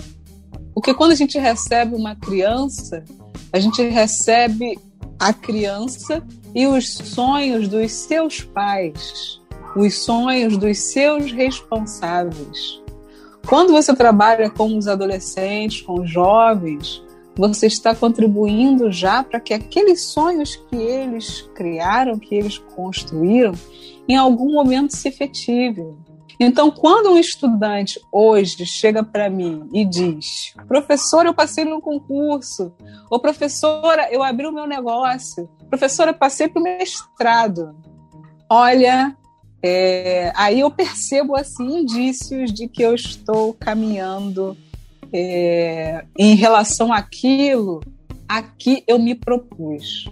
Porque 0.73 0.93
quando 0.93 1.13
a 1.13 1.15
gente 1.15 1.39
recebe 1.39 1.95
uma 1.95 2.13
criança, 2.13 3.01
a 3.53 3.59
gente 3.61 3.81
recebe 3.83 4.77
a 5.17 5.31
criança 5.31 6.21
e 6.53 6.67
os 6.67 6.93
sonhos 6.93 7.69
dos 7.69 7.89
seus 7.93 8.41
pais, 8.41 9.39
os 9.77 9.97
sonhos 9.99 10.57
dos 10.57 10.77
seus 10.77 11.31
responsáveis. 11.31 12.80
Quando 13.51 13.73
você 13.73 13.93
trabalha 13.93 14.49
com 14.49 14.77
os 14.77 14.87
adolescentes, 14.87 15.81
com 15.81 15.99
os 15.99 16.09
jovens, 16.09 17.03
você 17.35 17.67
está 17.67 17.93
contribuindo 17.93 18.89
já 18.89 19.25
para 19.25 19.41
que 19.41 19.53
aqueles 19.53 20.03
sonhos 20.03 20.55
que 20.55 20.77
eles 20.77 21.41
criaram, 21.53 22.17
que 22.17 22.33
eles 22.33 22.57
construíram, 22.57 23.51
em 24.07 24.15
algum 24.15 24.53
momento 24.53 24.95
se 24.95 25.09
efetivem. 25.09 25.97
Então, 26.39 26.71
quando 26.71 27.09
um 27.09 27.17
estudante 27.17 27.99
hoje 28.09 28.65
chega 28.65 29.03
para 29.03 29.29
mim 29.29 29.67
e 29.73 29.83
diz: 29.83 30.53
professora, 30.65 31.27
eu 31.27 31.33
passei 31.33 31.65
no 31.65 31.81
concurso, 31.81 32.71
ou 33.09 33.19
professora, 33.19 34.07
eu 34.13 34.23
abri 34.23 34.47
o 34.47 34.53
meu 34.53 34.65
negócio, 34.65 35.49
professora, 35.69 36.13
passei 36.13 36.47
para 36.47 36.61
o 36.61 36.63
mestrado. 36.63 37.75
Olha, 38.49 39.13
é, 39.63 40.31
aí 40.35 40.59
eu 40.59 40.71
percebo 40.71 41.35
assim 41.35 41.81
indícios 41.81 42.51
de 42.53 42.67
que 42.67 42.81
eu 42.81 42.95
estou 42.95 43.53
caminhando 43.53 44.57
é, 45.13 46.03
em 46.17 46.35
relação 46.35 46.91
àquilo 46.91 47.81
a 48.27 48.41
que 48.41 48.83
eu 48.87 48.97
me 48.97 49.13
propus. 49.13 50.09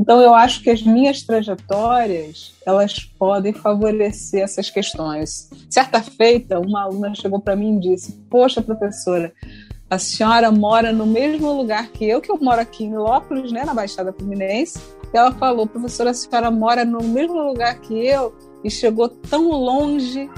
Então 0.00 0.20
eu 0.20 0.32
acho 0.32 0.62
que 0.62 0.70
as 0.70 0.80
minhas 0.80 1.22
trajetórias 1.22 2.54
elas 2.64 3.00
podem 3.18 3.52
favorecer 3.52 4.42
essas 4.42 4.70
questões. 4.70 5.50
Certa 5.68 6.00
feita, 6.00 6.60
uma 6.60 6.84
aluna 6.84 7.14
chegou 7.14 7.40
para 7.40 7.56
mim 7.56 7.76
e 7.76 7.80
disse: 7.80 8.12
"Poxa, 8.30 8.62
professora, 8.62 9.32
a 9.90 9.98
senhora 9.98 10.52
mora 10.52 10.92
no 10.92 11.06
mesmo 11.06 11.52
lugar 11.52 11.88
que 11.88 12.04
eu, 12.04 12.20
que 12.20 12.30
eu 12.30 12.38
moro 12.38 12.60
aqui 12.60 12.84
em 12.84 12.96
Lópolis, 12.96 13.50
né, 13.50 13.64
na 13.64 13.74
Baixada 13.74 14.12
Fluminense. 14.12 14.78
E 15.12 15.16
ela 15.16 15.32
falou, 15.32 15.66
professora, 15.66 16.10
a 16.10 16.14
senhora 16.14 16.50
mora 16.50 16.84
no 16.84 17.02
mesmo 17.02 17.40
lugar 17.42 17.80
que 17.80 18.06
eu 18.06 18.34
e 18.64 18.70
chegou 18.70 19.08
tão 19.08 19.50
longe, 19.50 20.28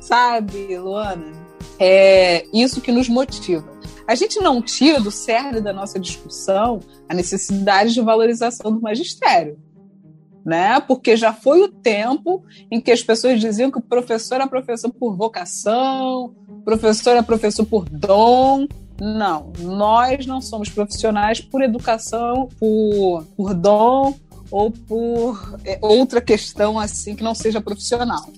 sabe, 0.00 0.76
Luana? 0.78 1.32
É 1.78 2.46
isso 2.52 2.80
que 2.80 2.90
nos 2.90 3.08
motiva. 3.08 3.78
A 4.06 4.14
gente 4.14 4.40
não 4.40 4.62
tira 4.62 5.00
do 5.00 5.10
cerne 5.10 5.60
da 5.60 5.72
nossa 5.72 6.00
discussão 6.00 6.80
a 7.08 7.14
necessidade 7.14 7.92
de 7.92 8.00
valorização 8.00 8.72
do 8.72 8.80
magistério. 8.80 9.58
Né? 10.44 10.80
Porque 10.80 11.14
já 11.14 11.32
foi 11.32 11.62
o 11.62 11.68
tempo 11.68 12.42
em 12.70 12.80
que 12.80 12.90
as 12.90 13.02
pessoas 13.02 13.38
diziam 13.38 13.70
que 13.70 13.78
o 13.78 13.82
professor 13.82 14.40
é 14.40 14.46
professor 14.46 14.90
por 14.90 15.14
vocação, 15.14 16.34
professor 16.64 17.16
é 17.16 17.22
professor 17.22 17.66
por 17.66 17.86
dom. 17.88 18.66
Não, 18.98 19.52
nós 19.60 20.26
não 20.26 20.40
somos 20.40 20.70
profissionais 20.70 21.40
por 21.40 21.62
educação, 21.62 22.48
por, 22.58 23.24
por 23.36 23.54
dom 23.54 24.14
ou 24.50 24.70
por 24.70 25.58
é, 25.64 25.78
outra 25.80 26.20
questão 26.20 26.78
assim 26.78 27.14
que 27.14 27.22
não 27.22 27.34
seja 27.34 27.60
profissional. 27.60 28.28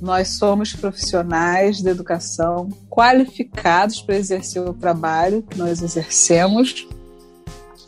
Nós 0.00 0.36
somos 0.36 0.72
profissionais 0.74 1.78
de 1.78 1.88
educação 1.88 2.68
qualificados 2.88 4.00
para 4.00 4.16
exercer 4.16 4.62
o 4.62 4.72
trabalho 4.72 5.42
que 5.42 5.58
nós 5.58 5.82
exercemos, 5.82 6.86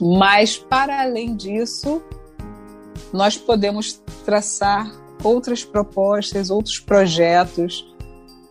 mas 0.01 0.57
para 0.57 1.03
além 1.03 1.37
disso, 1.37 2.03
nós 3.13 3.37
podemos 3.37 4.03
traçar 4.25 4.91
outras 5.23 5.65
propostas, 5.65 6.51
outros 6.51 6.81
projetos 6.81 7.87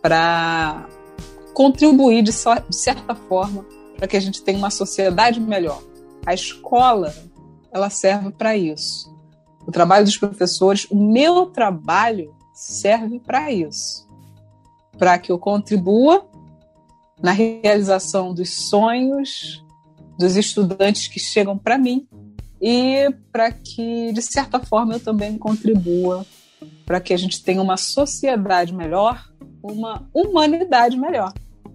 para 0.00 0.88
contribuir 1.52 2.22
de, 2.22 2.32
de 2.32 2.76
certa 2.76 3.14
forma 3.14 3.64
para 3.96 4.08
que 4.08 4.16
a 4.16 4.20
gente 4.20 4.42
tenha 4.42 4.56
uma 4.56 4.70
sociedade 4.70 5.38
melhor. 5.38 5.82
A 6.24 6.32
escola, 6.32 7.14
ela 7.70 7.90
serve 7.90 8.30
para 8.30 8.56
isso. 8.56 9.09
O 9.66 9.72
trabalho 9.72 10.04
dos 10.04 10.16
professores, 10.16 10.86
o 10.90 10.96
meu 10.96 11.46
trabalho 11.46 12.34
serve 12.54 13.20
para 13.20 13.52
isso 13.52 14.10
para 15.00 15.18
que 15.18 15.32
eu 15.32 15.38
contribua 15.38 16.28
na 17.22 17.32
realização 17.32 18.34
dos 18.34 18.68
sonhos 18.68 19.64
dos 20.18 20.36
estudantes 20.36 21.08
que 21.08 21.18
chegam 21.18 21.56
para 21.56 21.78
mim 21.78 22.06
e 22.60 23.10
para 23.32 23.50
que, 23.50 24.12
de 24.12 24.20
certa 24.20 24.60
forma, 24.60 24.92
eu 24.92 25.00
também 25.00 25.38
contribua 25.38 26.26
para 26.84 27.00
que 27.00 27.14
a 27.14 27.16
gente 27.16 27.42
tenha 27.42 27.62
uma 27.62 27.78
sociedade 27.78 28.74
melhor, 28.74 29.26
uma 29.62 30.06
humanidade 30.12 30.98
melhor. 30.98 31.32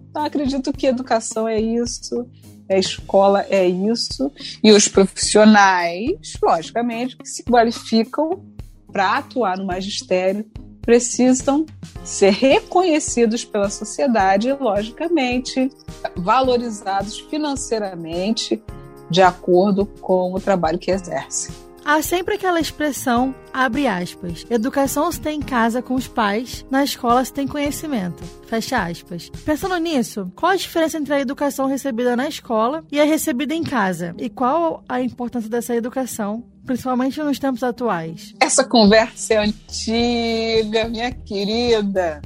Então, 0.08 0.24
acredito 0.24 0.72
que 0.72 0.86
educação 0.86 1.48
é 1.48 1.60
isso, 1.60 2.28
a 2.68 2.76
escola 2.76 3.46
é 3.48 3.66
isso, 3.66 4.30
e 4.62 4.72
os 4.72 4.88
profissionais, 4.88 6.36
logicamente, 6.42 7.16
que 7.16 7.28
se 7.28 7.42
qualificam 7.44 8.44
para 8.90 9.18
atuar 9.18 9.58
no 9.58 9.66
magistério 9.66 10.44
precisam 10.86 11.66
ser 12.04 12.30
reconhecidos 12.30 13.44
pela 13.44 13.68
sociedade 13.68 14.48
e, 14.48 14.52
logicamente, 14.52 15.68
valorizados 16.16 17.18
financeiramente 17.18 18.62
de 19.10 19.20
acordo 19.20 19.84
com 19.84 20.32
o 20.32 20.40
trabalho 20.40 20.78
que 20.78 20.92
exercem. 20.92 21.65
Há 21.88 22.02
sempre 22.02 22.34
aquela 22.34 22.58
expressão, 22.58 23.32
abre 23.52 23.86
aspas, 23.86 24.44
educação 24.50 25.10
se 25.12 25.20
tem 25.20 25.38
em 25.38 25.40
casa 25.40 25.80
com 25.80 25.94
os 25.94 26.08
pais, 26.08 26.66
na 26.68 26.82
escola 26.82 27.24
se 27.24 27.32
tem 27.32 27.46
conhecimento, 27.46 28.24
fecha 28.48 28.84
aspas. 28.84 29.30
Pensando 29.44 29.76
nisso, 29.76 30.28
qual 30.34 30.50
a 30.50 30.56
diferença 30.56 30.98
entre 30.98 31.14
a 31.14 31.20
educação 31.20 31.68
recebida 31.68 32.16
na 32.16 32.26
escola 32.26 32.84
e 32.90 33.00
a 33.00 33.04
recebida 33.04 33.54
em 33.54 33.62
casa? 33.62 34.16
E 34.18 34.28
qual 34.28 34.82
a 34.88 35.00
importância 35.00 35.48
dessa 35.48 35.76
educação 35.76 36.42
principalmente 36.66 37.22
nos 37.22 37.38
tempos 37.38 37.62
atuais? 37.62 38.34
Essa 38.40 38.64
conversa 38.64 39.34
é 39.34 39.36
antiga, 39.36 40.88
minha 40.88 41.12
querida. 41.12 42.20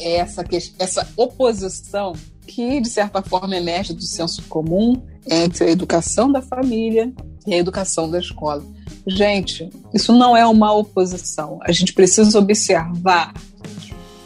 Essa, 0.00 0.42
essa 0.78 1.06
oposição 1.18 2.14
que, 2.46 2.80
de 2.80 2.88
certa 2.88 3.20
forma, 3.20 3.54
emerge 3.54 3.92
do 3.92 4.02
senso 4.02 4.42
comum 4.44 5.06
entre 5.28 5.64
a 5.64 5.70
educação 5.70 6.32
da 6.32 6.40
família 6.40 7.12
e 7.46 7.52
a 7.52 7.58
educação 7.58 8.10
da 8.10 8.18
escola. 8.18 8.64
Gente, 9.06 9.70
isso 9.94 10.12
não 10.12 10.36
é 10.36 10.46
uma 10.46 10.72
oposição. 10.72 11.58
A 11.62 11.72
gente 11.72 11.92
precisa 11.92 12.38
observar 12.38 13.32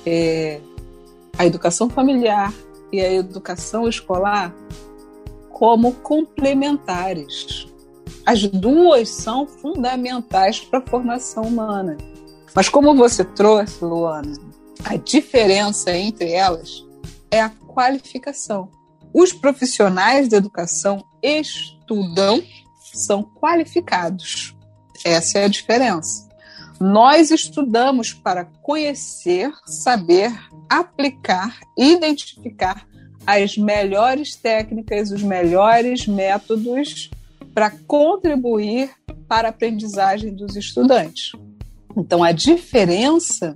é, 0.06 0.60
a 1.38 1.46
educação 1.46 1.88
familiar 1.88 2.52
e 2.92 3.00
a 3.00 3.12
educação 3.12 3.88
escolar 3.88 4.54
como 5.50 5.92
complementares. 5.92 7.66
As 8.24 8.42
duas 8.46 9.08
são 9.08 9.46
fundamentais 9.46 10.60
para 10.60 10.78
a 10.78 10.86
formação 10.86 11.44
humana. 11.44 11.96
Mas 12.54 12.68
como 12.68 12.94
você 12.94 13.24
trouxe, 13.24 13.84
Luana, 13.84 14.32
a 14.84 14.96
diferença 14.96 15.96
entre 15.96 16.32
elas 16.32 16.84
é 17.30 17.40
a 17.40 17.50
qualificação. 17.50 18.68
Os 19.12 19.32
profissionais 19.32 20.28
da 20.28 20.36
educação 20.36 21.04
estudam, 21.22 22.42
são 22.94 23.22
qualificados. 23.22 24.56
Essa 25.04 25.40
é 25.40 25.44
a 25.44 25.48
diferença. 25.48 26.28
Nós 26.80 27.30
estudamos 27.30 28.12
para 28.12 28.46
conhecer, 28.62 29.52
saber, 29.66 30.32
aplicar, 30.68 31.60
identificar 31.76 32.86
as 33.26 33.56
melhores 33.56 34.34
técnicas, 34.34 35.10
os 35.10 35.22
melhores 35.22 36.06
métodos 36.06 37.10
para 37.54 37.70
contribuir 37.70 38.90
para 39.28 39.48
a 39.48 39.50
aprendizagem 39.50 40.34
dos 40.34 40.56
estudantes. 40.56 41.32
Então, 41.96 42.22
a 42.24 42.32
diferença 42.32 43.54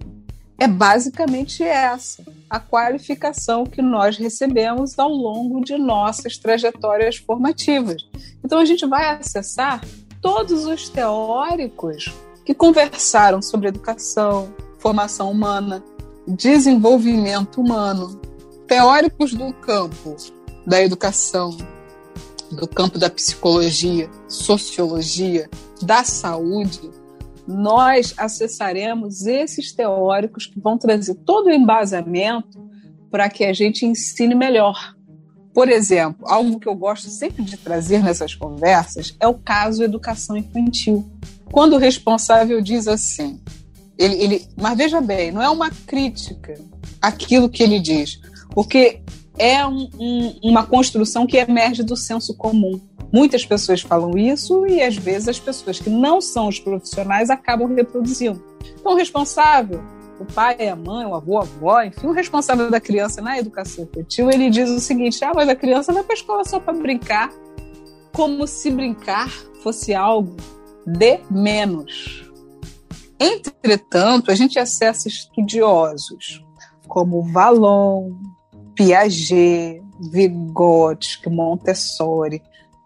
é 0.58 0.68
basicamente 0.68 1.62
essa: 1.62 2.24
a 2.48 2.58
qualificação 2.60 3.64
que 3.64 3.82
nós 3.82 4.16
recebemos 4.16 4.98
ao 4.98 5.08
longo 5.08 5.60
de 5.60 5.76
nossas 5.76 6.38
trajetórias 6.38 7.16
formativas. 7.16 8.02
Então, 8.44 8.58
a 8.58 8.64
gente 8.64 8.86
vai 8.86 9.08
acessar 9.10 9.84
todos 10.20 10.64
os 10.64 10.88
teóricos 10.88 12.12
que 12.44 12.54
conversaram 12.54 13.42
sobre 13.42 13.68
educação, 13.68 14.54
formação 14.78 15.30
humana, 15.30 15.82
desenvolvimento 16.26 17.60
humano, 17.60 18.20
teóricos 18.66 19.34
do 19.34 19.52
campo 19.54 20.16
da 20.66 20.82
educação, 20.82 21.56
do 22.50 22.66
campo 22.66 22.98
da 22.98 23.10
psicologia, 23.10 24.10
sociologia, 24.28 25.48
da 25.82 26.04
saúde, 26.04 26.90
nós 27.46 28.14
acessaremos 28.16 29.26
esses 29.26 29.72
teóricos 29.72 30.46
que 30.46 30.58
vão 30.58 30.78
trazer 30.78 31.14
todo 31.14 31.46
o 31.46 31.52
embasamento 31.52 32.62
para 33.10 33.28
que 33.28 33.44
a 33.44 33.52
gente 33.52 33.84
ensine 33.86 34.34
melhor. 34.34 34.94
Por 35.52 35.68
exemplo, 35.68 36.26
algo 36.28 36.58
que 36.58 36.68
eu 36.68 36.74
gosto 36.74 37.08
sempre 37.08 37.44
de 37.44 37.56
trazer 37.56 38.02
nessas 38.02 38.34
conversas 38.34 39.14
é 39.20 39.28
o 39.28 39.34
caso 39.34 39.84
educação 39.84 40.36
infantil. 40.36 41.08
Quando 41.52 41.74
o 41.74 41.78
responsável 41.78 42.60
diz 42.60 42.88
assim, 42.88 43.40
ele, 43.96 44.14
ele, 44.16 44.48
mas 44.56 44.76
veja 44.76 45.00
bem, 45.00 45.30
não 45.30 45.40
é 45.40 45.48
uma 45.48 45.70
crítica 45.70 46.54
aquilo 47.00 47.48
que 47.48 47.62
ele 47.62 47.78
diz, 47.78 48.20
porque 48.50 49.00
é 49.38 49.66
um, 49.66 49.88
um, 49.98 50.38
uma 50.42 50.64
construção 50.64 51.26
que 51.26 51.36
emerge 51.36 51.82
do 51.82 51.96
senso 51.96 52.36
comum. 52.36 52.80
Muitas 53.12 53.44
pessoas 53.44 53.80
falam 53.80 54.16
isso 54.18 54.66
e 54.66 54.82
às 54.82 54.96
vezes 54.96 55.28
as 55.28 55.38
pessoas 55.38 55.78
que 55.78 55.90
não 55.90 56.20
são 56.20 56.48
os 56.48 56.58
profissionais 56.58 57.30
acabam 57.30 57.72
reproduzindo. 57.74 58.42
Então, 58.78 58.92
o 58.92 58.96
responsável, 58.96 59.82
o 60.18 60.24
pai, 60.24 60.68
a 60.68 60.76
mãe, 60.76 61.06
o 61.06 61.14
avô, 61.14 61.38
a 61.38 61.42
avó, 61.42 61.82
enfim, 61.82 62.06
o 62.06 62.12
responsável 62.12 62.70
da 62.70 62.80
criança 62.80 63.20
na 63.20 63.38
educação 63.38 63.84
infantil, 63.84 64.30
ele 64.30 64.50
diz 64.50 64.70
o 64.70 64.80
seguinte: 64.80 65.24
ah, 65.24 65.32
mas 65.34 65.48
a 65.48 65.54
criança 65.54 65.92
vai 65.92 66.02
para 66.02 66.14
a 66.14 66.18
escola 66.18 66.44
só 66.44 66.58
para 66.58 66.72
brincar, 66.74 67.30
como 68.12 68.46
se 68.46 68.70
brincar 68.70 69.30
fosse 69.62 69.94
algo 69.94 70.36
de 70.86 71.20
menos. 71.30 72.30
Entretanto, 73.18 74.30
a 74.30 74.34
gente 74.34 74.58
acessa 74.58 75.08
estudiosos 75.08 76.44
como 76.86 77.22
Valon, 77.32 78.12
Piaget, 78.74 79.82
Vygotsky, 80.00 81.30
Montessori, 81.30 82.42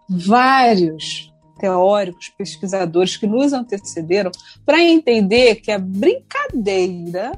vários 0.09 1.33
teóricos, 1.59 2.29
pesquisadores 2.29 3.17
que 3.17 3.27
nos 3.27 3.53
antecederam 3.53 4.31
para 4.65 4.81
entender 4.81 5.55
que 5.55 5.71
a 5.71 5.77
brincadeira 5.77 7.31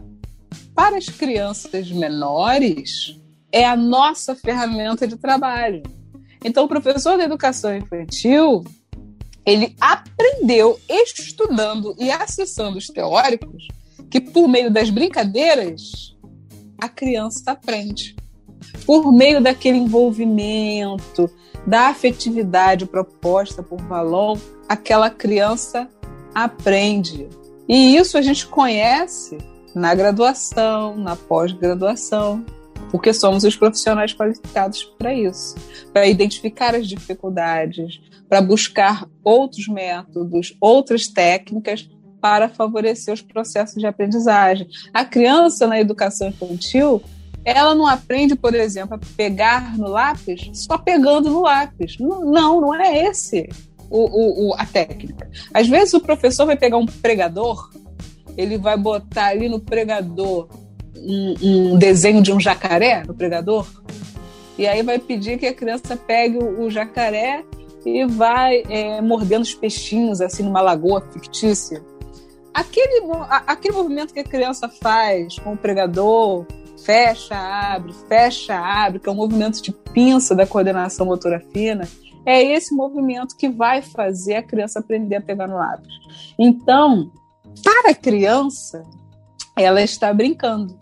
para 0.75 0.97
as 0.97 1.05
crianças 1.05 1.91
menores 1.91 3.19
é 3.51 3.65
a 3.65 3.75
nossa 3.75 4.35
ferramenta 4.35 5.07
de 5.07 5.17
trabalho. 5.17 5.83
Então, 6.43 6.65
o 6.65 6.67
professor 6.67 7.17
da 7.17 7.23
educação 7.23 7.75
infantil 7.75 8.63
ele 9.45 9.75
aprendeu 9.79 10.79
estudando 10.87 11.95
e 11.99 12.11
acessando 12.11 12.77
os 12.77 12.87
teóricos 12.87 13.67
que 14.09 14.19
por 14.19 14.47
meio 14.47 14.71
das 14.71 14.89
brincadeiras 14.89 16.15
a 16.79 16.87
criança 16.87 17.51
aprende. 17.51 18.15
Por 18.85 19.11
meio 19.11 19.41
daquele 19.41 19.77
envolvimento, 19.77 21.29
da 21.65 21.87
afetividade 21.89 22.85
proposta 22.85 23.61
por 23.61 23.79
Valon, 23.81 24.37
aquela 24.67 25.09
criança 25.09 25.87
aprende. 26.33 27.27
E 27.67 27.95
isso 27.95 28.17
a 28.17 28.21
gente 28.21 28.47
conhece 28.47 29.37
na 29.73 29.93
graduação, 29.95 30.97
na 30.97 31.15
pós-graduação, 31.15 32.45
porque 32.89 33.13
somos 33.13 33.43
os 33.43 33.55
profissionais 33.55 34.13
qualificados 34.13 34.83
para 34.97 35.13
isso, 35.13 35.55
para 35.93 36.07
identificar 36.07 36.75
as 36.75 36.87
dificuldades, 36.87 38.01
para 38.27 38.41
buscar 38.41 39.07
outros 39.23 39.67
métodos, 39.67 40.55
outras 40.59 41.07
técnicas 41.07 41.89
para 42.19 42.49
favorecer 42.49 43.13
os 43.13 43.21
processos 43.21 43.77
de 43.77 43.87
aprendizagem. 43.87 44.67
A 44.93 45.03
criança 45.03 45.65
na 45.65 45.79
educação 45.79 46.27
infantil, 46.27 47.01
ela 47.43 47.73
não 47.73 47.87
aprende, 47.87 48.35
por 48.35 48.53
exemplo, 48.53 48.95
a 48.95 48.99
pegar 49.15 49.77
no 49.77 49.87
lápis 49.87 50.49
só 50.53 50.77
pegando 50.77 51.29
no 51.29 51.41
lápis. 51.41 51.97
Não, 51.99 52.61
não 52.61 52.73
é 52.75 53.05
esse 53.05 53.49
o, 53.89 54.49
o, 54.49 54.53
a 54.55 54.65
técnica. 54.65 55.29
Às 55.53 55.67
vezes 55.67 55.93
o 55.93 55.99
professor 55.99 56.45
vai 56.45 56.55
pegar 56.55 56.77
um 56.77 56.85
pregador, 56.85 57.69
ele 58.37 58.57
vai 58.57 58.77
botar 58.77 59.27
ali 59.27 59.49
no 59.49 59.59
pregador 59.59 60.47
um, 60.95 61.35
um 61.41 61.77
desenho 61.77 62.21
de 62.21 62.31
um 62.31 62.39
jacaré 62.39 63.03
no 63.05 63.13
pregador, 63.13 63.67
e 64.57 64.65
aí 64.65 64.81
vai 64.81 64.99
pedir 64.99 65.37
que 65.37 65.47
a 65.47 65.53
criança 65.53 65.97
pegue 65.97 66.37
o, 66.37 66.61
o 66.61 66.71
jacaré 66.71 67.43
e 67.85 68.05
vai 68.05 68.63
é, 68.69 69.01
mordendo 69.01 69.41
os 69.41 69.55
peixinhos 69.55 70.21
assim 70.21 70.43
numa 70.43 70.61
lagoa 70.61 71.01
fictícia. 71.11 71.83
Aquele, 72.53 73.01
aquele 73.47 73.75
movimento 73.75 74.13
que 74.13 74.19
a 74.19 74.23
criança 74.23 74.69
faz 74.69 75.39
com 75.39 75.53
o 75.53 75.57
pregador, 75.57 76.45
fecha, 76.85 77.35
abre, 77.35 77.93
fecha, 78.07 78.55
abre, 78.55 78.99
que 78.99 79.09
é 79.09 79.11
um 79.11 79.15
movimento 79.15 79.61
de 79.61 79.71
pinça 79.71 80.35
da 80.35 80.45
coordenação 80.45 81.05
motora 81.05 81.39
fina, 81.51 81.87
é 82.25 82.41
esse 82.41 82.73
movimento 82.73 83.35
que 83.35 83.49
vai 83.49 83.81
fazer 83.81 84.35
a 84.35 84.43
criança 84.43 84.79
aprender 84.79 85.15
a 85.15 85.21
pegar 85.21 85.47
no 85.47 85.55
lápis. 85.55 85.93
Então, 86.37 87.11
para 87.63 87.91
a 87.91 87.95
criança, 87.95 88.83
ela 89.57 89.81
está 89.81 90.13
brincando, 90.13 90.77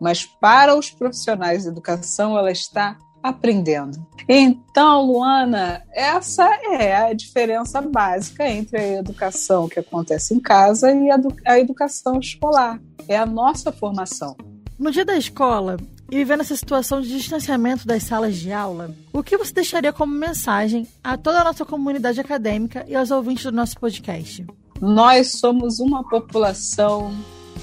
mas 0.00 0.24
para 0.24 0.76
os 0.76 0.90
profissionais 0.90 1.62
de 1.62 1.68
educação, 1.68 2.36
ela 2.36 2.50
está 2.50 2.96
aprendendo. 3.22 4.06
Então, 4.28 5.06
Luana, 5.06 5.82
essa 5.92 6.44
é 6.78 6.94
a 6.94 7.12
diferença 7.12 7.80
básica 7.80 8.48
entre 8.48 8.78
a 8.78 8.98
educação 8.98 9.68
que 9.68 9.80
acontece 9.80 10.34
em 10.34 10.40
casa 10.40 10.92
e 10.92 11.08
a, 11.44 11.58
educação 11.58 12.18
escolar. 12.20 12.80
É 13.08 13.16
a 13.16 13.26
nossa 13.26 13.72
formação. 13.72 14.36
No 14.78 14.90
dia 14.90 15.04
da 15.04 15.16
escola, 15.16 15.78
e 16.10 16.16
vivendo 16.16 16.42
essa 16.42 16.54
situação 16.54 17.00
de 17.00 17.08
distanciamento 17.08 17.86
das 17.86 18.02
salas 18.02 18.36
de 18.36 18.52
aula, 18.52 18.94
o 19.12 19.22
que 19.22 19.36
você 19.36 19.52
deixaria 19.52 19.92
como 19.92 20.12
mensagem 20.12 20.86
a 21.02 21.16
toda 21.16 21.40
a 21.40 21.44
nossa 21.44 21.64
comunidade 21.64 22.20
acadêmica 22.20 22.84
e 22.86 22.94
aos 22.94 23.10
ouvintes 23.10 23.44
do 23.44 23.52
nosso 23.52 23.78
podcast? 23.80 24.46
Nós 24.80 25.38
somos 25.38 25.80
uma 25.80 26.06
população 26.06 27.14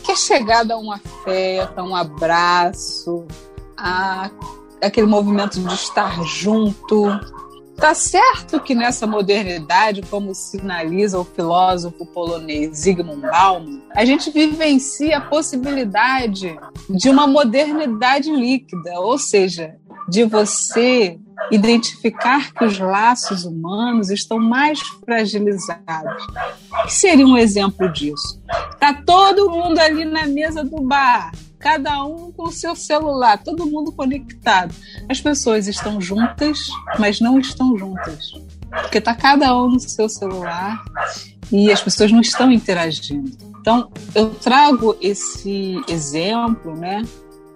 que 0.04 0.12
é 0.12 0.16
chegada 0.16 0.74
a 0.74 0.78
um 0.80 0.92
afeto, 0.92 1.78
a 1.78 1.84
um 1.84 1.96
abraço, 1.96 3.26
a 3.78 4.32
aquele 4.82 5.08
movimento 5.08 5.60
de 5.62 5.74
estar 5.74 6.22
junto, 6.24 7.06
Tá 7.76 7.94
certo 7.94 8.60
que 8.62 8.76
nessa 8.76 9.06
modernidade, 9.06 10.02
como 10.04 10.34
sinaliza 10.34 11.20
o 11.20 11.26
filósofo 11.26 12.06
polonês 12.06 12.78
Zygmunt 12.80 13.22
Bauman, 13.22 13.82
a 13.96 14.06
gente 14.06 14.32
vivencia 14.32 15.18
a 15.18 15.22
possibilidade 15.22 16.58
de 16.90 17.10
uma 17.10 17.28
modernidade 17.28 18.32
líquida, 18.32 19.00
ou 19.00 19.18
seja, 19.18 19.76
de 20.08 20.24
você 20.24 21.20
identificar 21.52 22.54
que 22.54 22.64
os 22.64 22.80
laços 22.80 23.44
humanos 23.44 24.10
estão 24.10 24.40
mais 24.40 24.80
fragilizados. 25.04 26.24
O 26.72 26.84
que 26.86 26.94
seria 26.94 27.26
um 27.26 27.38
exemplo 27.38 27.92
disso? 27.92 28.42
Tá 28.80 28.94
todo 28.94 29.50
mundo 29.50 29.80
ali 29.80 30.06
na 30.06 30.28
mesa 30.28 30.64
do 30.64 30.82
bar, 30.82 31.32
cada 31.64 32.04
um 32.04 32.30
com 32.34 32.44
o 32.44 32.52
seu 32.52 32.76
celular, 32.76 33.42
todo 33.42 33.66
mundo 33.66 33.94
conectado. 33.94 34.76
As 35.08 35.22
pessoas 35.22 35.66
estão 35.66 36.02
juntas, 36.02 36.60
mas 37.00 37.22
não 37.22 37.40
estão 37.40 37.78
juntas. 37.78 38.34
Porque 38.70 38.98
está 38.98 39.16
cada 39.16 39.56
um 39.58 39.70
no 39.70 39.80
seu 39.80 40.10
celular 40.10 40.84
e 41.50 41.72
as 41.72 41.82
pessoas 41.82 42.12
não 42.12 42.20
estão 42.20 42.52
interagindo. 42.52 43.32
Então, 43.62 43.90
eu 44.14 44.32
trago 44.32 44.98
esse 45.00 45.82
exemplo, 45.88 46.76
né, 46.76 47.04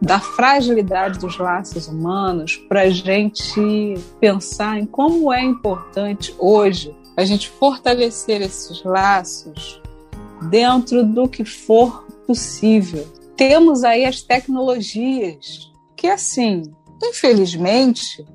da 0.01 0.19
fragilidade 0.19 1.19
dos 1.19 1.37
laços 1.37 1.87
humanos 1.87 2.55
para 2.69 2.83
a 2.83 2.89
gente 2.89 3.95
pensar 4.21 4.79
em 4.79 4.85
como 4.85 5.33
é 5.33 5.43
importante 5.43 6.33
hoje 6.39 6.95
a 7.17 7.25
gente 7.25 7.49
fortalecer 7.49 8.41
esses 8.41 8.83
laços 8.83 9.81
dentro 10.49 11.03
do 11.03 11.27
que 11.27 11.43
for 11.43 12.05
possível 12.27 13.17
temos 13.37 13.83
aí 13.83 14.03
as 14.03 14.21
tecnologias, 14.21 15.71
que 15.95 16.07
assim, 16.07 16.63
infelizmente, 17.01 18.25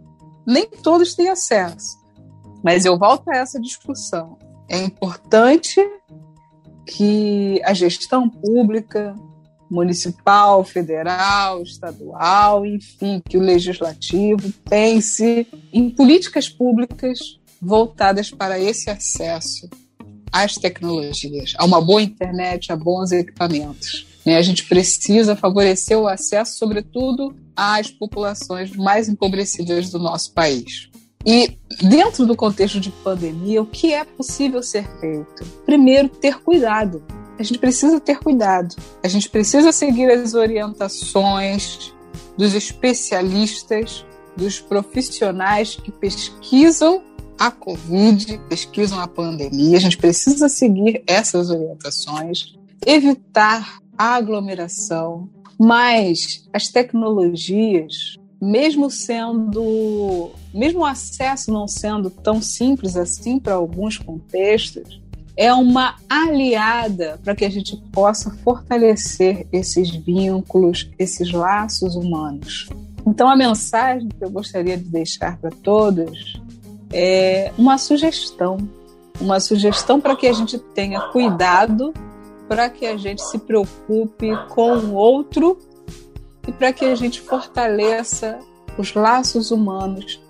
nem 0.46 0.66
todos 0.66 1.14
têm 1.14 1.28
acesso. 1.28 2.00
Mas 2.62 2.84
eu 2.84 2.96
volto 2.96 3.28
a 3.28 3.36
essa 3.36 3.60
discussão. 3.60 4.38
É 4.68 4.78
importante 4.78 5.80
que 6.86 7.60
a 7.64 7.74
gestão 7.74 8.30
pública, 8.30 9.14
municipal, 9.68 10.62
federal, 10.64 11.62
estadual, 11.62 12.64
enfim, 12.64 13.20
que 13.28 13.36
o 13.36 13.40
legislativo 13.40 14.52
pense 14.68 15.46
em 15.72 15.90
políticas 15.90 16.48
públicas 16.48 17.18
voltadas 17.60 18.30
para 18.30 18.58
esse 18.58 18.88
acesso 18.88 19.68
às 20.30 20.54
tecnologias, 20.54 21.54
a 21.58 21.64
uma 21.64 21.80
boa 21.80 22.02
internet, 22.02 22.72
a 22.72 22.76
bons 22.76 23.12
equipamentos. 23.12 24.11
Né? 24.24 24.36
A 24.36 24.42
gente 24.42 24.64
precisa 24.64 25.36
favorecer 25.36 25.98
o 25.98 26.06
acesso, 26.06 26.56
sobretudo, 26.56 27.34
às 27.56 27.90
populações 27.90 28.74
mais 28.76 29.08
empobrecidas 29.08 29.90
do 29.90 29.98
nosso 29.98 30.32
país. 30.32 30.90
E 31.24 31.56
dentro 31.80 32.26
do 32.26 32.34
contexto 32.34 32.80
de 32.80 32.90
pandemia, 32.90 33.62
o 33.62 33.66
que 33.66 33.94
é 33.94 34.04
possível 34.04 34.62
ser 34.62 34.88
feito? 34.98 35.44
Primeiro, 35.64 36.08
ter 36.08 36.40
cuidado. 36.40 37.02
A 37.38 37.42
gente 37.42 37.58
precisa 37.58 38.00
ter 38.00 38.18
cuidado. 38.18 38.74
A 39.02 39.08
gente 39.08 39.28
precisa 39.28 39.72
seguir 39.72 40.10
as 40.10 40.34
orientações 40.34 41.92
dos 42.36 42.54
especialistas, 42.54 44.04
dos 44.36 44.60
profissionais 44.60 45.76
que 45.76 45.92
pesquisam 45.92 47.02
a 47.38 47.50
Covid, 47.50 48.38
pesquisam 48.48 49.00
a 49.00 49.06
pandemia. 49.08 49.76
A 49.76 49.80
gente 49.80 49.96
precisa 49.96 50.48
seguir 50.48 51.02
essas 51.06 51.50
orientações, 51.50 52.54
evitar 52.86 53.81
aglomeração, 53.96 55.28
mas 55.58 56.48
as 56.52 56.68
tecnologias, 56.68 58.16
mesmo 58.40 58.90
sendo, 58.90 60.30
mesmo 60.52 60.80
o 60.80 60.84
acesso 60.84 61.52
não 61.52 61.68
sendo 61.68 62.10
tão 62.10 62.42
simples 62.42 62.96
assim 62.96 63.38
para 63.38 63.54
alguns 63.54 63.98
contextos, 63.98 65.00
é 65.36 65.52
uma 65.52 65.96
aliada 66.08 67.18
para 67.22 67.34
que 67.34 67.44
a 67.44 67.50
gente 67.50 67.76
possa 67.92 68.30
fortalecer 68.30 69.46
esses 69.52 69.90
vínculos, 69.90 70.90
esses 70.98 71.32
laços 71.32 71.94
humanos. 71.94 72.68
Então, 73.06 73.28
a 73.28 73.36
mensagem 73.36 74.08
que 74.08 74.24
eu 74.24 74.30
gostaria 74.30 74.76
de 74.76 74.84
deixar 74.84 75.38
para 75.38 75.50
todos 75.50 76.40
é 76.92 77.50
uma 77.56 77.78
sugestão, 77.78 78.58
uma 79.20 79.40
sugestão 79.40 80.00
para 80.00 80.14
que 80.14 80.26
a 80.26 80.32
gente 80.32 80.58
tenha 80.58 81.00
cuidado 81.08 81.92
para 82.48 82.68
que 82.68 82.86
a 82.86 82.96
gente 82.96 83.22
se 83.22 83.38
preocupe 83.38 84.30
com 84.48 84.72
o 84.76 84.94
outro 84.94 85.58
e 86.46 86.52
para 86.52 86.72
que 86.72 86.84
a 86.84 86.94
gente 86.94 87.20
fortaleça 87.20 88.38
os 88.76 88.94
laços 88.94 89.50
humanos 89.50 90.20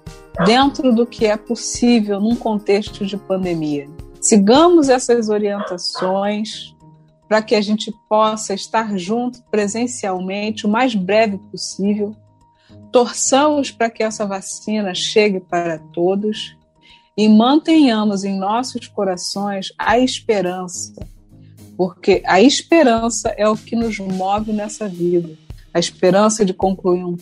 dentro 0.45 0.95
do 0.95 1.07
que 1.07 1.27
é 1.27 1.37
possível 1.37 2.21
num 2.21 2.37
contexto 2.37 3.05
de 3.05 3.17
pandemia. 3.17 3.89
Sigamos 4.21 4.89
essas 4.89 5.29
orientações 5.29 6.75
para 7.29 7.43
que 7.43 7.55
a 7.55 7.61
gente 7.61 7.93
possa 8.09 8.55
estar 8.55 8.97
junto 8.99 9.43
presencialmente 9.51 10.67
o 10.67 10.69
mais 10.69 10.95
breve 10.95 11.39
possível. 11.51 12.15
Torçamos 12.91 13.71
para 13.71 13.91
que 13.91 14.03
essa 14.03 14.27
vacina 14.27 14.95
chegue 14.95 15.41
para 15.41 15.79
todos 15.79 16.57
e 17.17 17.29
mantenhamos 17.29 18.25
em 18.25 18.39
nossos 18.39 18.87
corações 18.87 19.69
a 19.79 19.99
esperança 19.99 20.95
porque 21.77 22.23
a 22.27 22.41
esperança 22.41 23.31
é 23.37 23.49
o 23.49 23.57
que 23.57 23.77
nos 23.77 23.99
move 23.99 24.53
nessa 24.53 24.89
vida. 24.89 25.31
a 25.75 25.79
esperança 25.79 26.45
de 26.45 26.53
concluir 26.53 27.03
um, 27.03 27.17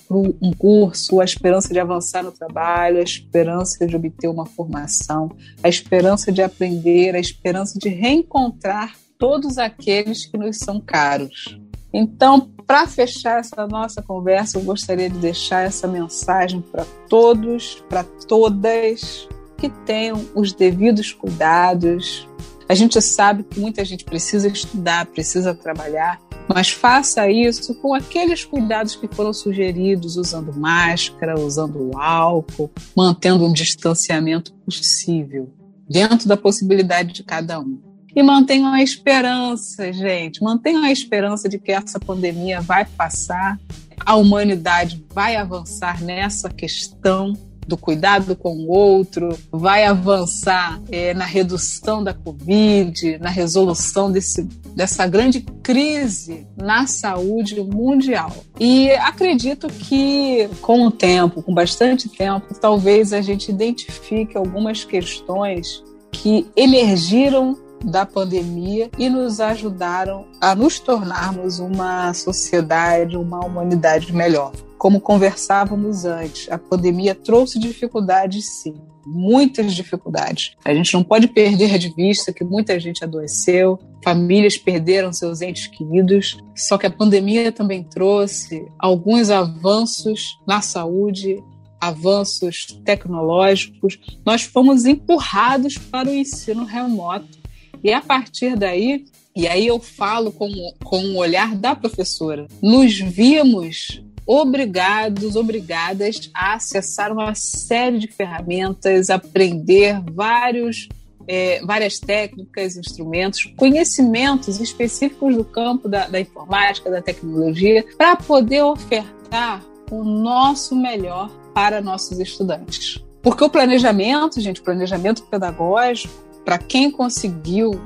curso, 0.58 1.20
a 1.20 1.24
esperança 1.24 1.72
de 1.72 1.78
avançar 1.78 2.24
no 2.24 2.32
trabalho, 2.32 2.98
a 2.98 3.02
esperança 3.02 3.86
de 3.86 3.94
obter 3.94 4.26
uma 4.26 4.44
formação, 4.44 5.30
a 5.62 5.68
esperança 5.68 6.32
de 6.32 6.42
aprender, 6.42 7.14
a 7.14 7.20
esperança 7.20 7.78
de 7.78 7.88
reencontrar 7.88 8.96
todos 9.16 9.56
aqueles 9.56 10.26
que 10.26 10.36
nos 10.36 10.56
são 10.58 10.80
caros. 10.80 11.60
Então, 11.92 12.40
para 12.66 12.86
fechar 12.86 13.40
essa 13.40 13.66
nossa 13.66 14.00
conversa, 14.00 14.58
eu 14.58 14.62
gostaria 14.62 15.10
de 15.10 15.18
deixar 15.18 15.62
essa 15.64 15.86
mensagem 15.88 16.60
para 16.60 16.84
todos, 17.08 17.84
para 17.88 18.04
todas 18.04 19.28
que 19.58 19.68
tenham 19.84 20.24
os 20.34 20.52
devidos 20.52 21.12
cuidados. 21.12 22.26
A 22.70 22.74
gente 22.76 23.02
sabe 23.02 23.42
que 23.42 23.58
muita 23.58 23.84
gente 23.84 24.04
precisa 24.04 24.46
estudar, 24.46 25.04
precisa 25.06 25.52
trabalhar, 25.52 26.20
mas 26.46 26.70
faça 26.70 27.28
isso 27.28 27.74
com 27.74 27.92
aqueles 27.92 28.44
cuidados 28.44 28.94
que 28.94 29.08
foram 29.12 29.32
sugeridos, 29.32 30.16
usando 30.16 30.54
máscara, 30.54 31.34
usando 31.36 31.90
álcool, 31.98 32.70
mantendo 32.96 33.44
um 33.44 33.52
distanciamento 33.52 34.52
possível, 34.64 35.52
dentro 35.88 36.28
da 36.28 36.36
possibilidade 36.36 37.12
de 37.12 37.24
cada 37.24 37.58
um. 37.58 37.80
E 38.14 38.22
mantenham 38.22 38.72
a 38.72 38.80
esperança, 38.80 39.92
gente. 39.92 40.40
Mantenham 40.40 40.84
a 40.84 40.92
esperança 40.92 41.48
de 41.48 41.58
que 41.58 41.72
essa 41.72 41.98
pandemia 41.98 42.60
vai 42.60 42.84
passar, 42.84 43.58
a 44.06 44.14
humanidade 44.14 45.04
vai 45.12 45.34
avançar 45.34 46.00
nessa 46.00 46.48
questão 46.48 47.32
do 47.70 47.76
cuidado 47.76 48.34
com 48.34 48.52
o 48.56 48.68
outro, 48.68 49.38
vai 49.50 49.84
avançar 49.84 50.82
é, 50.90 51.14
na 51.14 51.24
redução 51.24 52.02
da 52.02 52.12
Covid, 52.12 53.16
na 53.18 53.30
resolução 53.30 54.10
desse, 54.10 54.42
dessa 54.74 55.06
grande 55.06 55.40
crise 55.62 56.46
na 56.56 56.88
saúde 56.88 57.62
mundial. 57.62 58.34
E 58.58 58.90
acredito 58.90 59.68
que, 59.68 60.50
com 60.60 60.84
o 60.84 60.90
tempo, 60.90 61.42
com 61.42 61.54
bastante 61.54 62.08
tempo, 62.08 62.52
talvez 62.60 63.12
a 63.12 63.20
gente 63.20 63.50
identifique 63.50 64.36
algumas 64.36 64.84
questões 64.84 65.82
que 66.10 66.48
emergiram 66.56 67.56
da 67.84 68.04
pandemia 68.04 68.90
e 68.98 69.08
nos 69.08 69.40
ajudaram 69.40 70.26
a 70.40 70.54
nos 70.54 70.78
tornarmos 70.78 71.58
uma 71.58 72.12
sociedade, 72.14 73.16
uma 73.16 73.44
humanidade 73.44 74.12
melhor. 74.12 74.52
Como 74.78 75.00
conversávamos 75.00 76.04
antes, 76.04 76.50
a 76.50 76.56
pandemia 76.56 77.14
trouxe 77.14 77.58
dificuldades, 77.58 78.62
sim, 78.62 78.74
muitas 79.06 79.74
dificuldades. 79.74 80.52
A 80.64 80.72
gente 80.72 80.94
não 80.94 81.02
pode 81.02 81.28
perder 81.28 81.78
de 81.78 81.92
vista 81.94 82.32
que 82.32 82.44
muita 82.44 82.78
gente 82.80 83.04
adoeceu, 83.04 83.78
famílias 84.02 84.56
perderam 84.56 85.12
seus 85.12 85.42
entes 85.42 85.66
queridos, 85.66 86.38
só 86.56 86.78
que 86.78 86.86
a 86.86 86.90
pandemia 86.90 87.52
também 87.52 87.82
trouxe 87.82 88.66
alguns 88.78 89.28
avanços 89.30 90.38
na 90.46 90.62
saúde, 90.62 91.42
avanços 91.80 92.80
tecnológicos. 92.84 93.98
Nós 94.24 94.42
fomos 94.42 94.84
empurrados 94.84 95.76
para 95.76 96.08
o 96.08 96.14
ensino 96.14 96.64
remoto 96.64 97.39
e 97.82 97.92
a 97.92 98.00
partir 98.00 98.56
daí, 98.56 99.04
e 99.34 99.46
aí 99.46 99.66
eu 99.66 99.78
falo 99.78 100.32
com, 100.32 100.48
com 100.84 101.02
o 101.12 101.16
olhar 101.16 101.54
da 101.54 101.74
professora, 101.74 102.46
nos 102.60 102.98
vimos 102.98 104.02
obrigados, 104.26 105.34
obrigadas 105.34 106.30
a 106.34 106.54
acessar 106.54 107.12
uma 107.12 107.34
série 107.34 107.98
de 107.98 108.06
ferramentas, 108.06 109.10
aprender 109.10 110.00
vários, 110.12 110.88
é, 111.26 111.60
várias 111.64 111.98
técnicas, 111.98 112.76
instrumentos, 112.76 113.44
conhecimentos 113.56 114.60
específicos 114.60 115.36
do 115.36 115.44
campo 115.44 115.88
da, 115.88 116.06
da 116.06 116.20
informática, 116.20 116.90
da 116.90 117.02
tecnologia, 117.02 117.84
para 117.98 118.14
poder 118.14 118.62
ofertar 118.62 119.64
o 119.90 120.04
nosso 120.04 120.76
melhor 120.76 121.28
para 121.52 121.80
nossos 121.80 122.20
estudantes. 122.20 123.02
Porque 123.22 123.44
o 123.44 123.50
planejamento, 123.50 124.40
gente, 124.40 124.60
o 124.60 124.64
planejamento 124.64 125.24
pedagógico, 125.24 126.29
para 126.44 126.58
quem 126.58 126.90
conseguiu 126.90 127.80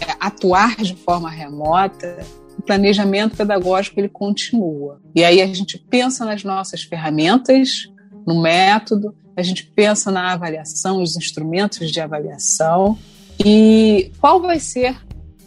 é, 0.00 0.14
atuar 0.18 0.76
de 0.76 0.94
forma 0.94 1.30
remota, 1.30 2.18
o 2.58 2.62
planejamento 2.62 3.36
pedagógico 3.36 4.00
ele 4.00 4.08
continua. 4.08 5.00
E 5.14 5.24
aí 5.24 5.40
a 5.40 5.46
gente 5.46 5.78
pensa 5.78 6.24
nas 6.24 6.42
nossas 6.42 6.82
ferramentas, 6.82 7.88
no 8.26 8.42
método, 8.42 9.14
a 9.36 9.42
gente 9.42 9.64
pensa 9.64 10.10
na 10.10 10.32
avaliação, 10.32 11.00
os 11.00 11.16
instrumentos 11.16 11.90
de 11.90 12.00
avaliação 12.00 12.98
e 13.44 14.10
qual 14.20 14.40
vai 14.40 14.58
ser 14.58 14.96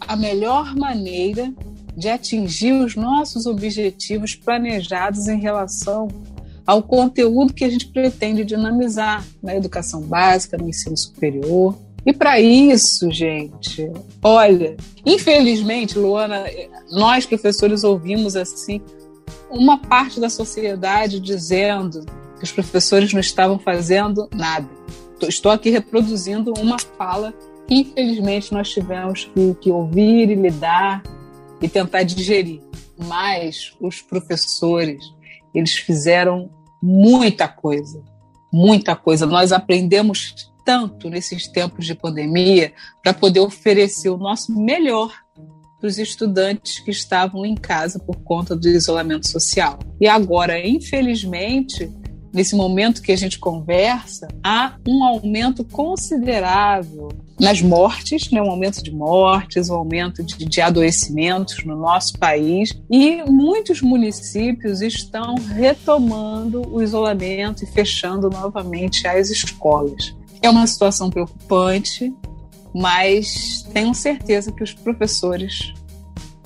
a 0.00 0.16
melhor 0.16 0.74
maneira 0.74 1.52
de 1.96 2.08
atingir 2.08 2.72
os 2.72 2.96
nossos 2.96 3.44
objetivos 3.44 4.34
planejados 4.34 5.28
em 5.28 5.38
relação 5.38 6.08
ao 6.66 6.82
conteúdo 6.82 7.52
que 7.52 7.64
a 7.64 7.68
gente 7.68 7.86
pretende 7.88 8.44
dinamizar 8.44 9.24
na 9.42 9.54
educação 9.54 10.00
básica, 10.00 10.56
no 10.56 10.68
ensino 10.68 10.96
superior. 10.96 11.76
E 12.04 12.12
para 12.12 12.40
isso, 12.40 13.10
gente, 13.12 13.90
olha, 14.22 14.76
infelizmente, 15.06 15.98
Luana, 15.98 16.44
nós 16.90 17.24
professores 17.26 17.84
ouvimos 17.84 18.34
assim 18.34 18.80
uma 19.48 19.78
parte 19.78 20.18
da 20.18 20.28
sociedade 20.28 21.20
dizendo 21.20 22.04
que 22.38 22.44
os 22.44 22.50
professores 22.50 23.12
não 23.12 23.20
estavam 23.20 23.58
fazendo 23.58 24.28
nada. 24.34 24.68
Estou 25.28 25.52
aqui 25.52 25.70
reproduzindo 25.70 26.52
uma 26.58 26.78
fala 26.78 27.32
que 27.68 27.74
infelizmente 27.74 28.52
nós 28.52 28.70
tivemos 28.70 29.30
que, 29.32 29.54
que 29.60 29.70
ouvir 29.70 30.30
e 30.30 30.34
lidar 30.34 31.02
e 31.60 31.68
tentar 31.68 32.02
digerir. 32.02 32.60
Mas 32.98 33.72
os 33.80 34.02
professores, 34.02 35.04
eles 35.54 35.74
fizeram 35.74 36.50
muita 36.82 37.46
coisa, 37.46 38.02
muita 38.52 38.96
coisa. 38.96 39.24
Nós 39.24 39.52
aprendemos 39.52 40.51
tanto 40.64 41.08
nesses 41.08 41.46
tempos 41.48 41.86
de 41.86 41.94
pandemia 41.94 42.72
para 43.02 43.14
poder 43.14 43.40
oferecer 43.40 44.10
o 44.10 44.16
nosso 44.16 44.52
melhor 44.58 45.12
para 45.78 45.88
os 45.88 45.98
estudantes 45.98 46.78
que 46.78 46.92
estavam 46.92 47.44
em 47.44 47.56
casa 47.56 47.98
por 47.98 48.16
conta 48.22 48.54
do 48.54 48.68
isolamento 48.68 49.28
social. 49.28 49.78
E 50.00 50.06
agora, 50.06 50.64
infelizmente, 50.64 51.90
nesse 52.32 52.54
momento 52.54 53.02
que 53.02 53.12
a 53.12 53.16
gente 53.16 53.38
conversa, 53.38 54.28
há 54.42 54.76
um 54.86 55.04
aumento 55.04 55.64
considerável 55.64 57.08
nas 57.38 57.60
mortes, 57.60 58.30
né, 58.30 58.40
um 58.40 58.50
aumento 58.50 58.82
de 58.82 58.92
mortes, 58.92 59.68
um 59.68 59.74
aumento 59.74 60.22
de, 60.22 60.44
de 60.44 60.60
adoecimentos 60.60 61.64
no 61.64 61.76
nosso 61.76 62.16
país, 62.18 62.70
e 62.88 63.22
muitos 63.24 63.82
municípios 63.82 64.80
estão 64.80 65.34
retomando 65.34 66.62
o 66.72 66.80
isolamento 66.80 67.64
e 67.64 67.66
fechando 67.66 68.30
novamente 68.30 69.06
as 69.08 69.28
escolas. 69.28 70.14
É 70.42 70.50
uma 70.50 70.66
situação 70.66 71.08
preocupante, 71.08 72.12
mas 72.74 73.64
tenho 73.72 73.94
certeza 73.94 74.50
que 74.50 74.62
os 74.62 74.74
professores 74.74 75.72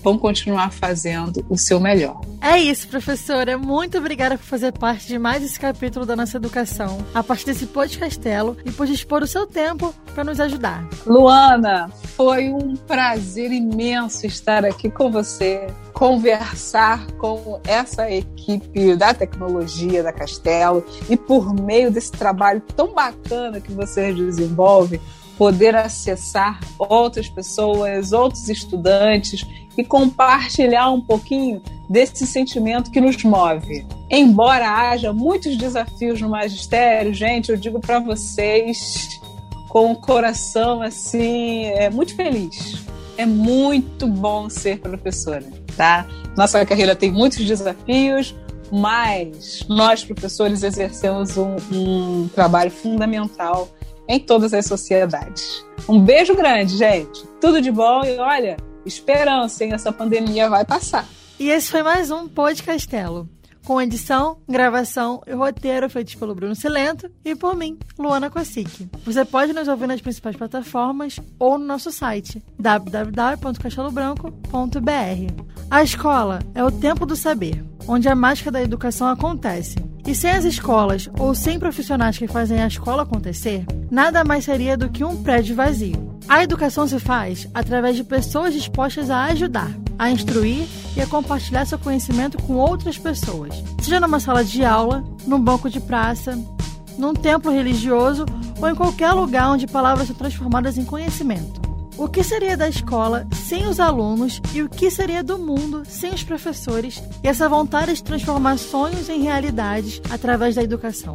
vão 0.06 0.16
continuar 0.16 0.70
fazendo 0.70 1.44
o 1.50 1.58
seu 1.58 1.80
melhor. 1.80 2.20
É 2.40 2.56
isso, 2.56 2.86
professora. 2.86 3.58
Muito 3.58 3.98
obrigada 3.98 4.38
por 4.38 4.44
fazer 4.44 4.70
parte 4.70 5.08
de 5.08 5.18
mais 5.18 5.42
esse 5.42 5.58
capítulo 5.58 6.06
da 6.06 6.14
nossa 6.14 6.36
educação, 6.36 6.98
a 7.12 7.24
partir 7.24 7.46
desse 7.46 7.66
podcastelo 7.66 8.56
e 8.64 8.70
por 8.70 8.86
dispor 8.86 9.24
o 9.24 9.26
seu 9.26 9.48
tempo 9.48 9.92
para 10.14 10.22
nos 10.22 10.38
ajudar. 10.38 10.88
Luana, 11.04 11.90
foi 12.16 12.50
um 12.50 12.76
prazer 12.76 13.50
imenso 13.50 14.28
estar 14.28 14.64
aqui 14.64 14.88
com 14.88 15.10
você, 15.10 15.66
conversar 15.92 17.04
com 17.18 17.60
essa 17.66 18.08
equipe 18.08 18.94
da 18.94 19.12
tecnologia 19.12 20.04
da 20.04 20.12
Castelo 20.12 20.86
e 21.10 21.16
por 21.16 21.52
meio 21.52 21.90
desse 21.90 22.12
trabalho 22.12 22.62
tão 22.76 22.94
bacana 22.94 23.60
que 23.60 23.72
você 23.72 24.12
desenvolve, 24.12 25.00
poder 25.36 25.74
acessar 25.74 26.60
outras 26.78 27.28
pessoas, 27.28 28.12
outros 28.12 28.48
estudantes 28.48 29.46
e 29.76 29.84
compartilhar 29.84 30.90
um 30.90 31.00
pouquinho 31.00 31.62
desse 31.88 32.26
sentimento 32.26 32.90
que 32.90 33.00
nos 33.00 33.22
move. 33.22 33.86
Embora 34.10 34.68
haja 34.68 35.12
muitos 35.12 35.56
desafios 35.56 36.20
no 36.20 36.28
magistério, 36.28 37.12
gente, 37.12 37.50
eu 37.50 37.56
digo 37.56 37.80
para 37.80 37.98
vocês 37.98 39.20
com 39.68 39.92
o 39.92 39.96
coração 39.96 40.80
assim, 40.82 41.64
é 41.66 41.90
muito 41.90 42.16
feliz. 42.16 42.86
É 43.18 43.24
muito 43.24 44.06
bom 44.06 44.48
ser 44.50 44.78
professora, 44.78 45.44
tá? 45.76 46.06
Nossa 46.36 46.64
carreira 46.66 46.94
tem 46.94 47.10
muitos 47.10 47.44
desafios, 47.44 48.34
mas 48.70 49.64
nós 49.68 50.04
professores 50.04 50.62
exercemos 50.62 51.36
um, 51.38 51.56
um 51.72 52.28
trabalho 52.28 52.70
fundamental 52.70 53.68
em 54.08 54.18
todas 54.18 54.54
as 54.54 54.66
sociedades. 54.66 55.64
Um 55.88 56.00
beijo 56.00 56.34
grande, 56.34 56.76
gente. 56.76 57.24
Tudo 57.40 57.60
de 57.60 57.70
bom 57.70 58.04
e 58.04 58.18
olha, 58.18 58.56
esperança, 58.84 59.64
hein? 59.64 59.72
Essa 59.72 59.92
pandemia 59.92 60.48
vai 60.48 60.64
passar. 60.64 61.06
E 61.38 61.50
esse 61.50 61.70
foi 61.70 61.82
mais 61.82 62.10
um 62.10 62.26
Podcastelo. 62.28 63.28
Com 63.64 63.82
edição, 63.82 64.38
gravação 64.48 65.20
e 65.26 65.32
roteiro 65.32 65.90
feitos 65.90 66.14
pelo 66.14 66.36
Bruno 66.36 66.54
Silento 66.54 67.10
e 67.24 67.34
por 67.34 67.56
mim, 67.56 67.76
Luana 67.98 68.30
Kossik. 68.30 68.88
Você 69.04 69.24
pode 69.24 69.52
nos 69.52 69.66
ouvir 69.66 69.88
nas 69.88 70.00
principais 70.00 70.36
plataformas 70.36 71.18
ou 71.36 71.58
no 71.58 71.64
nosso 71.64 71.90
site 71.90 72.40
www.castelobranco.br. 72.60 75.42
A 75.68 75.82
escola 75.82 76.38
é 76.54 76.62
o 76.62 76.70
tempo 76.70 77.04
do 77.04 77.16
saber. 77.16 77.64
onde 77.88 78.08
a 78.08 78.14
mágica 78.14 78.50
da 78.50 78.62
educação 78.62 79.08
acontece. 79.08 79.76
E 80.06 80.14
sem 80.14 80.30
as 80.30 80.44
escolas 80.44 81.10
ou 81.18 81.34
sem 81.34 81.58
profissionais 81.58 82.16
que 82.16 82.28
fazem 82.28 82.62
a 82.62 82.68
escola 82.68 83.02
acontecer, 83.02 83.66
nada 83.90 84.22
mais 84.22 84.44
seria 84.44 84.76
do 84.76 84.88
que 84.88 85.02
um 85.02 85.20
prédio 85.20 85.56
vazio. 85.56 86.16
A 86.28 86.44
educação 86.44 86.86
se 86.86 86.98
faz 87.00 87.48
através 87.52 87.96
de 87.96 88.04
pessoas 88.04 88.54
dispostas 88.54 89.10
a 89.10 89.24
ajudar, 89.24 89.70
a 89.98 90.08
instruir 90.08 90.66
e 90.96 91.00
a 91.00 91.06
compartilhar 91.08 91.66
seu 91.66 91.78
conhecimento 91.78 92.40
com 92.42 92.54
outras 92.54 92.96
pessoas, 92.96 93.52
seja 93.80 93.98
numa 93.98 94.20
sala 94.20 94.44
de 94.44 94.64
aula, 94.64 95.04
num 95.26 95.40
banco 95.40 95.68
de 95.68 95.80
praça, 95.80 96.38
num 96.96 97.12
templo 97.12 97.50
religioso 97.50 98.26
ou 98.60 98.68
em 98.68 98.74
qualquer 98.76 99.12
lugar 99.12 99.50
onde 99.50 99.66
palavras 99.66 100.06
são 100.06 100.16
transformadas 100.16 100.78
em 100.78 100.84
conhecimento. 100.84 101.65
O 101.98 102.08
que 102.08 102.22
seria 102.22 102.58
da 102.58 102.68
escola 102.68 103.26
sem 103.32 103.66
os 103.66 103.80
alunos 103.80 104.42
e 104.52 104.62
o 104.62 104.68
que 104.68 104.90
seria 104.90 105.24
do 105.24 105.38
mundo 105.38 105.82
sem 105.86 106.12
os 106.12 106.22
professores 106.22 107.02
e 107.24 107.28
essa 107.28 107.48
vontade 107.48 107.94
de 107.94 108.02
transformar 108.02 108.58
sonhos 108.58 109.08
em 109.08 109.22
realidades 109.22 110.02
através 110.10 110.54
da 110.54 110.62
educação? 110.62 111.14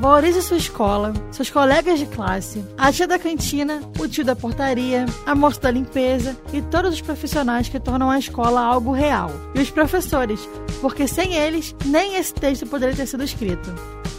Valorize 0.00 0.42
sua 0.42 0.56
escola, 0.56 1.12
seus 1.30 1.48
colegas 1.48 2.00
de 2.00 2.06
classe, 2.06 2.62
a 2.76 2.92
tia 2.92 3.06
da 3.06 3.20
cantina, 3.20 3.80
o 4.00 4.08
tio 4.08 4.24
da 4.24 4.34
portaria, 4.34 5.06
a 5.24 5.34
moça 5.34 5.60
da 5.60 5.70
limpeza 5.70 6.36
e 6.52 6.60
todos 6.60 6.94
os 6.94 7.00
profissionais 7.00 7.68
que 7.68 7.78
tornam 7.78 8.10
a 8.10 8.18
escola 8.18 8.60
algo 8.60 8.90
real. 8.90 9.30
E 9.54 9.60
os 9.60 9.70
professores, 9.70 10.40
porque 10.80 11.06
sem 11.06 11.34
eles 11.34 11.74
nem 11.84 12.16
esse 12.16 12.34
texto 12.34 12.66
poderia 12.66 12.96
ter 12.96 13.06
sido 13.06 13.22
escrito. 13.22 13.72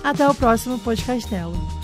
Até 0.04 0.28
o 0.28 0.34
próximo 0.34 0.80
Podcastelo. 0.80 1.77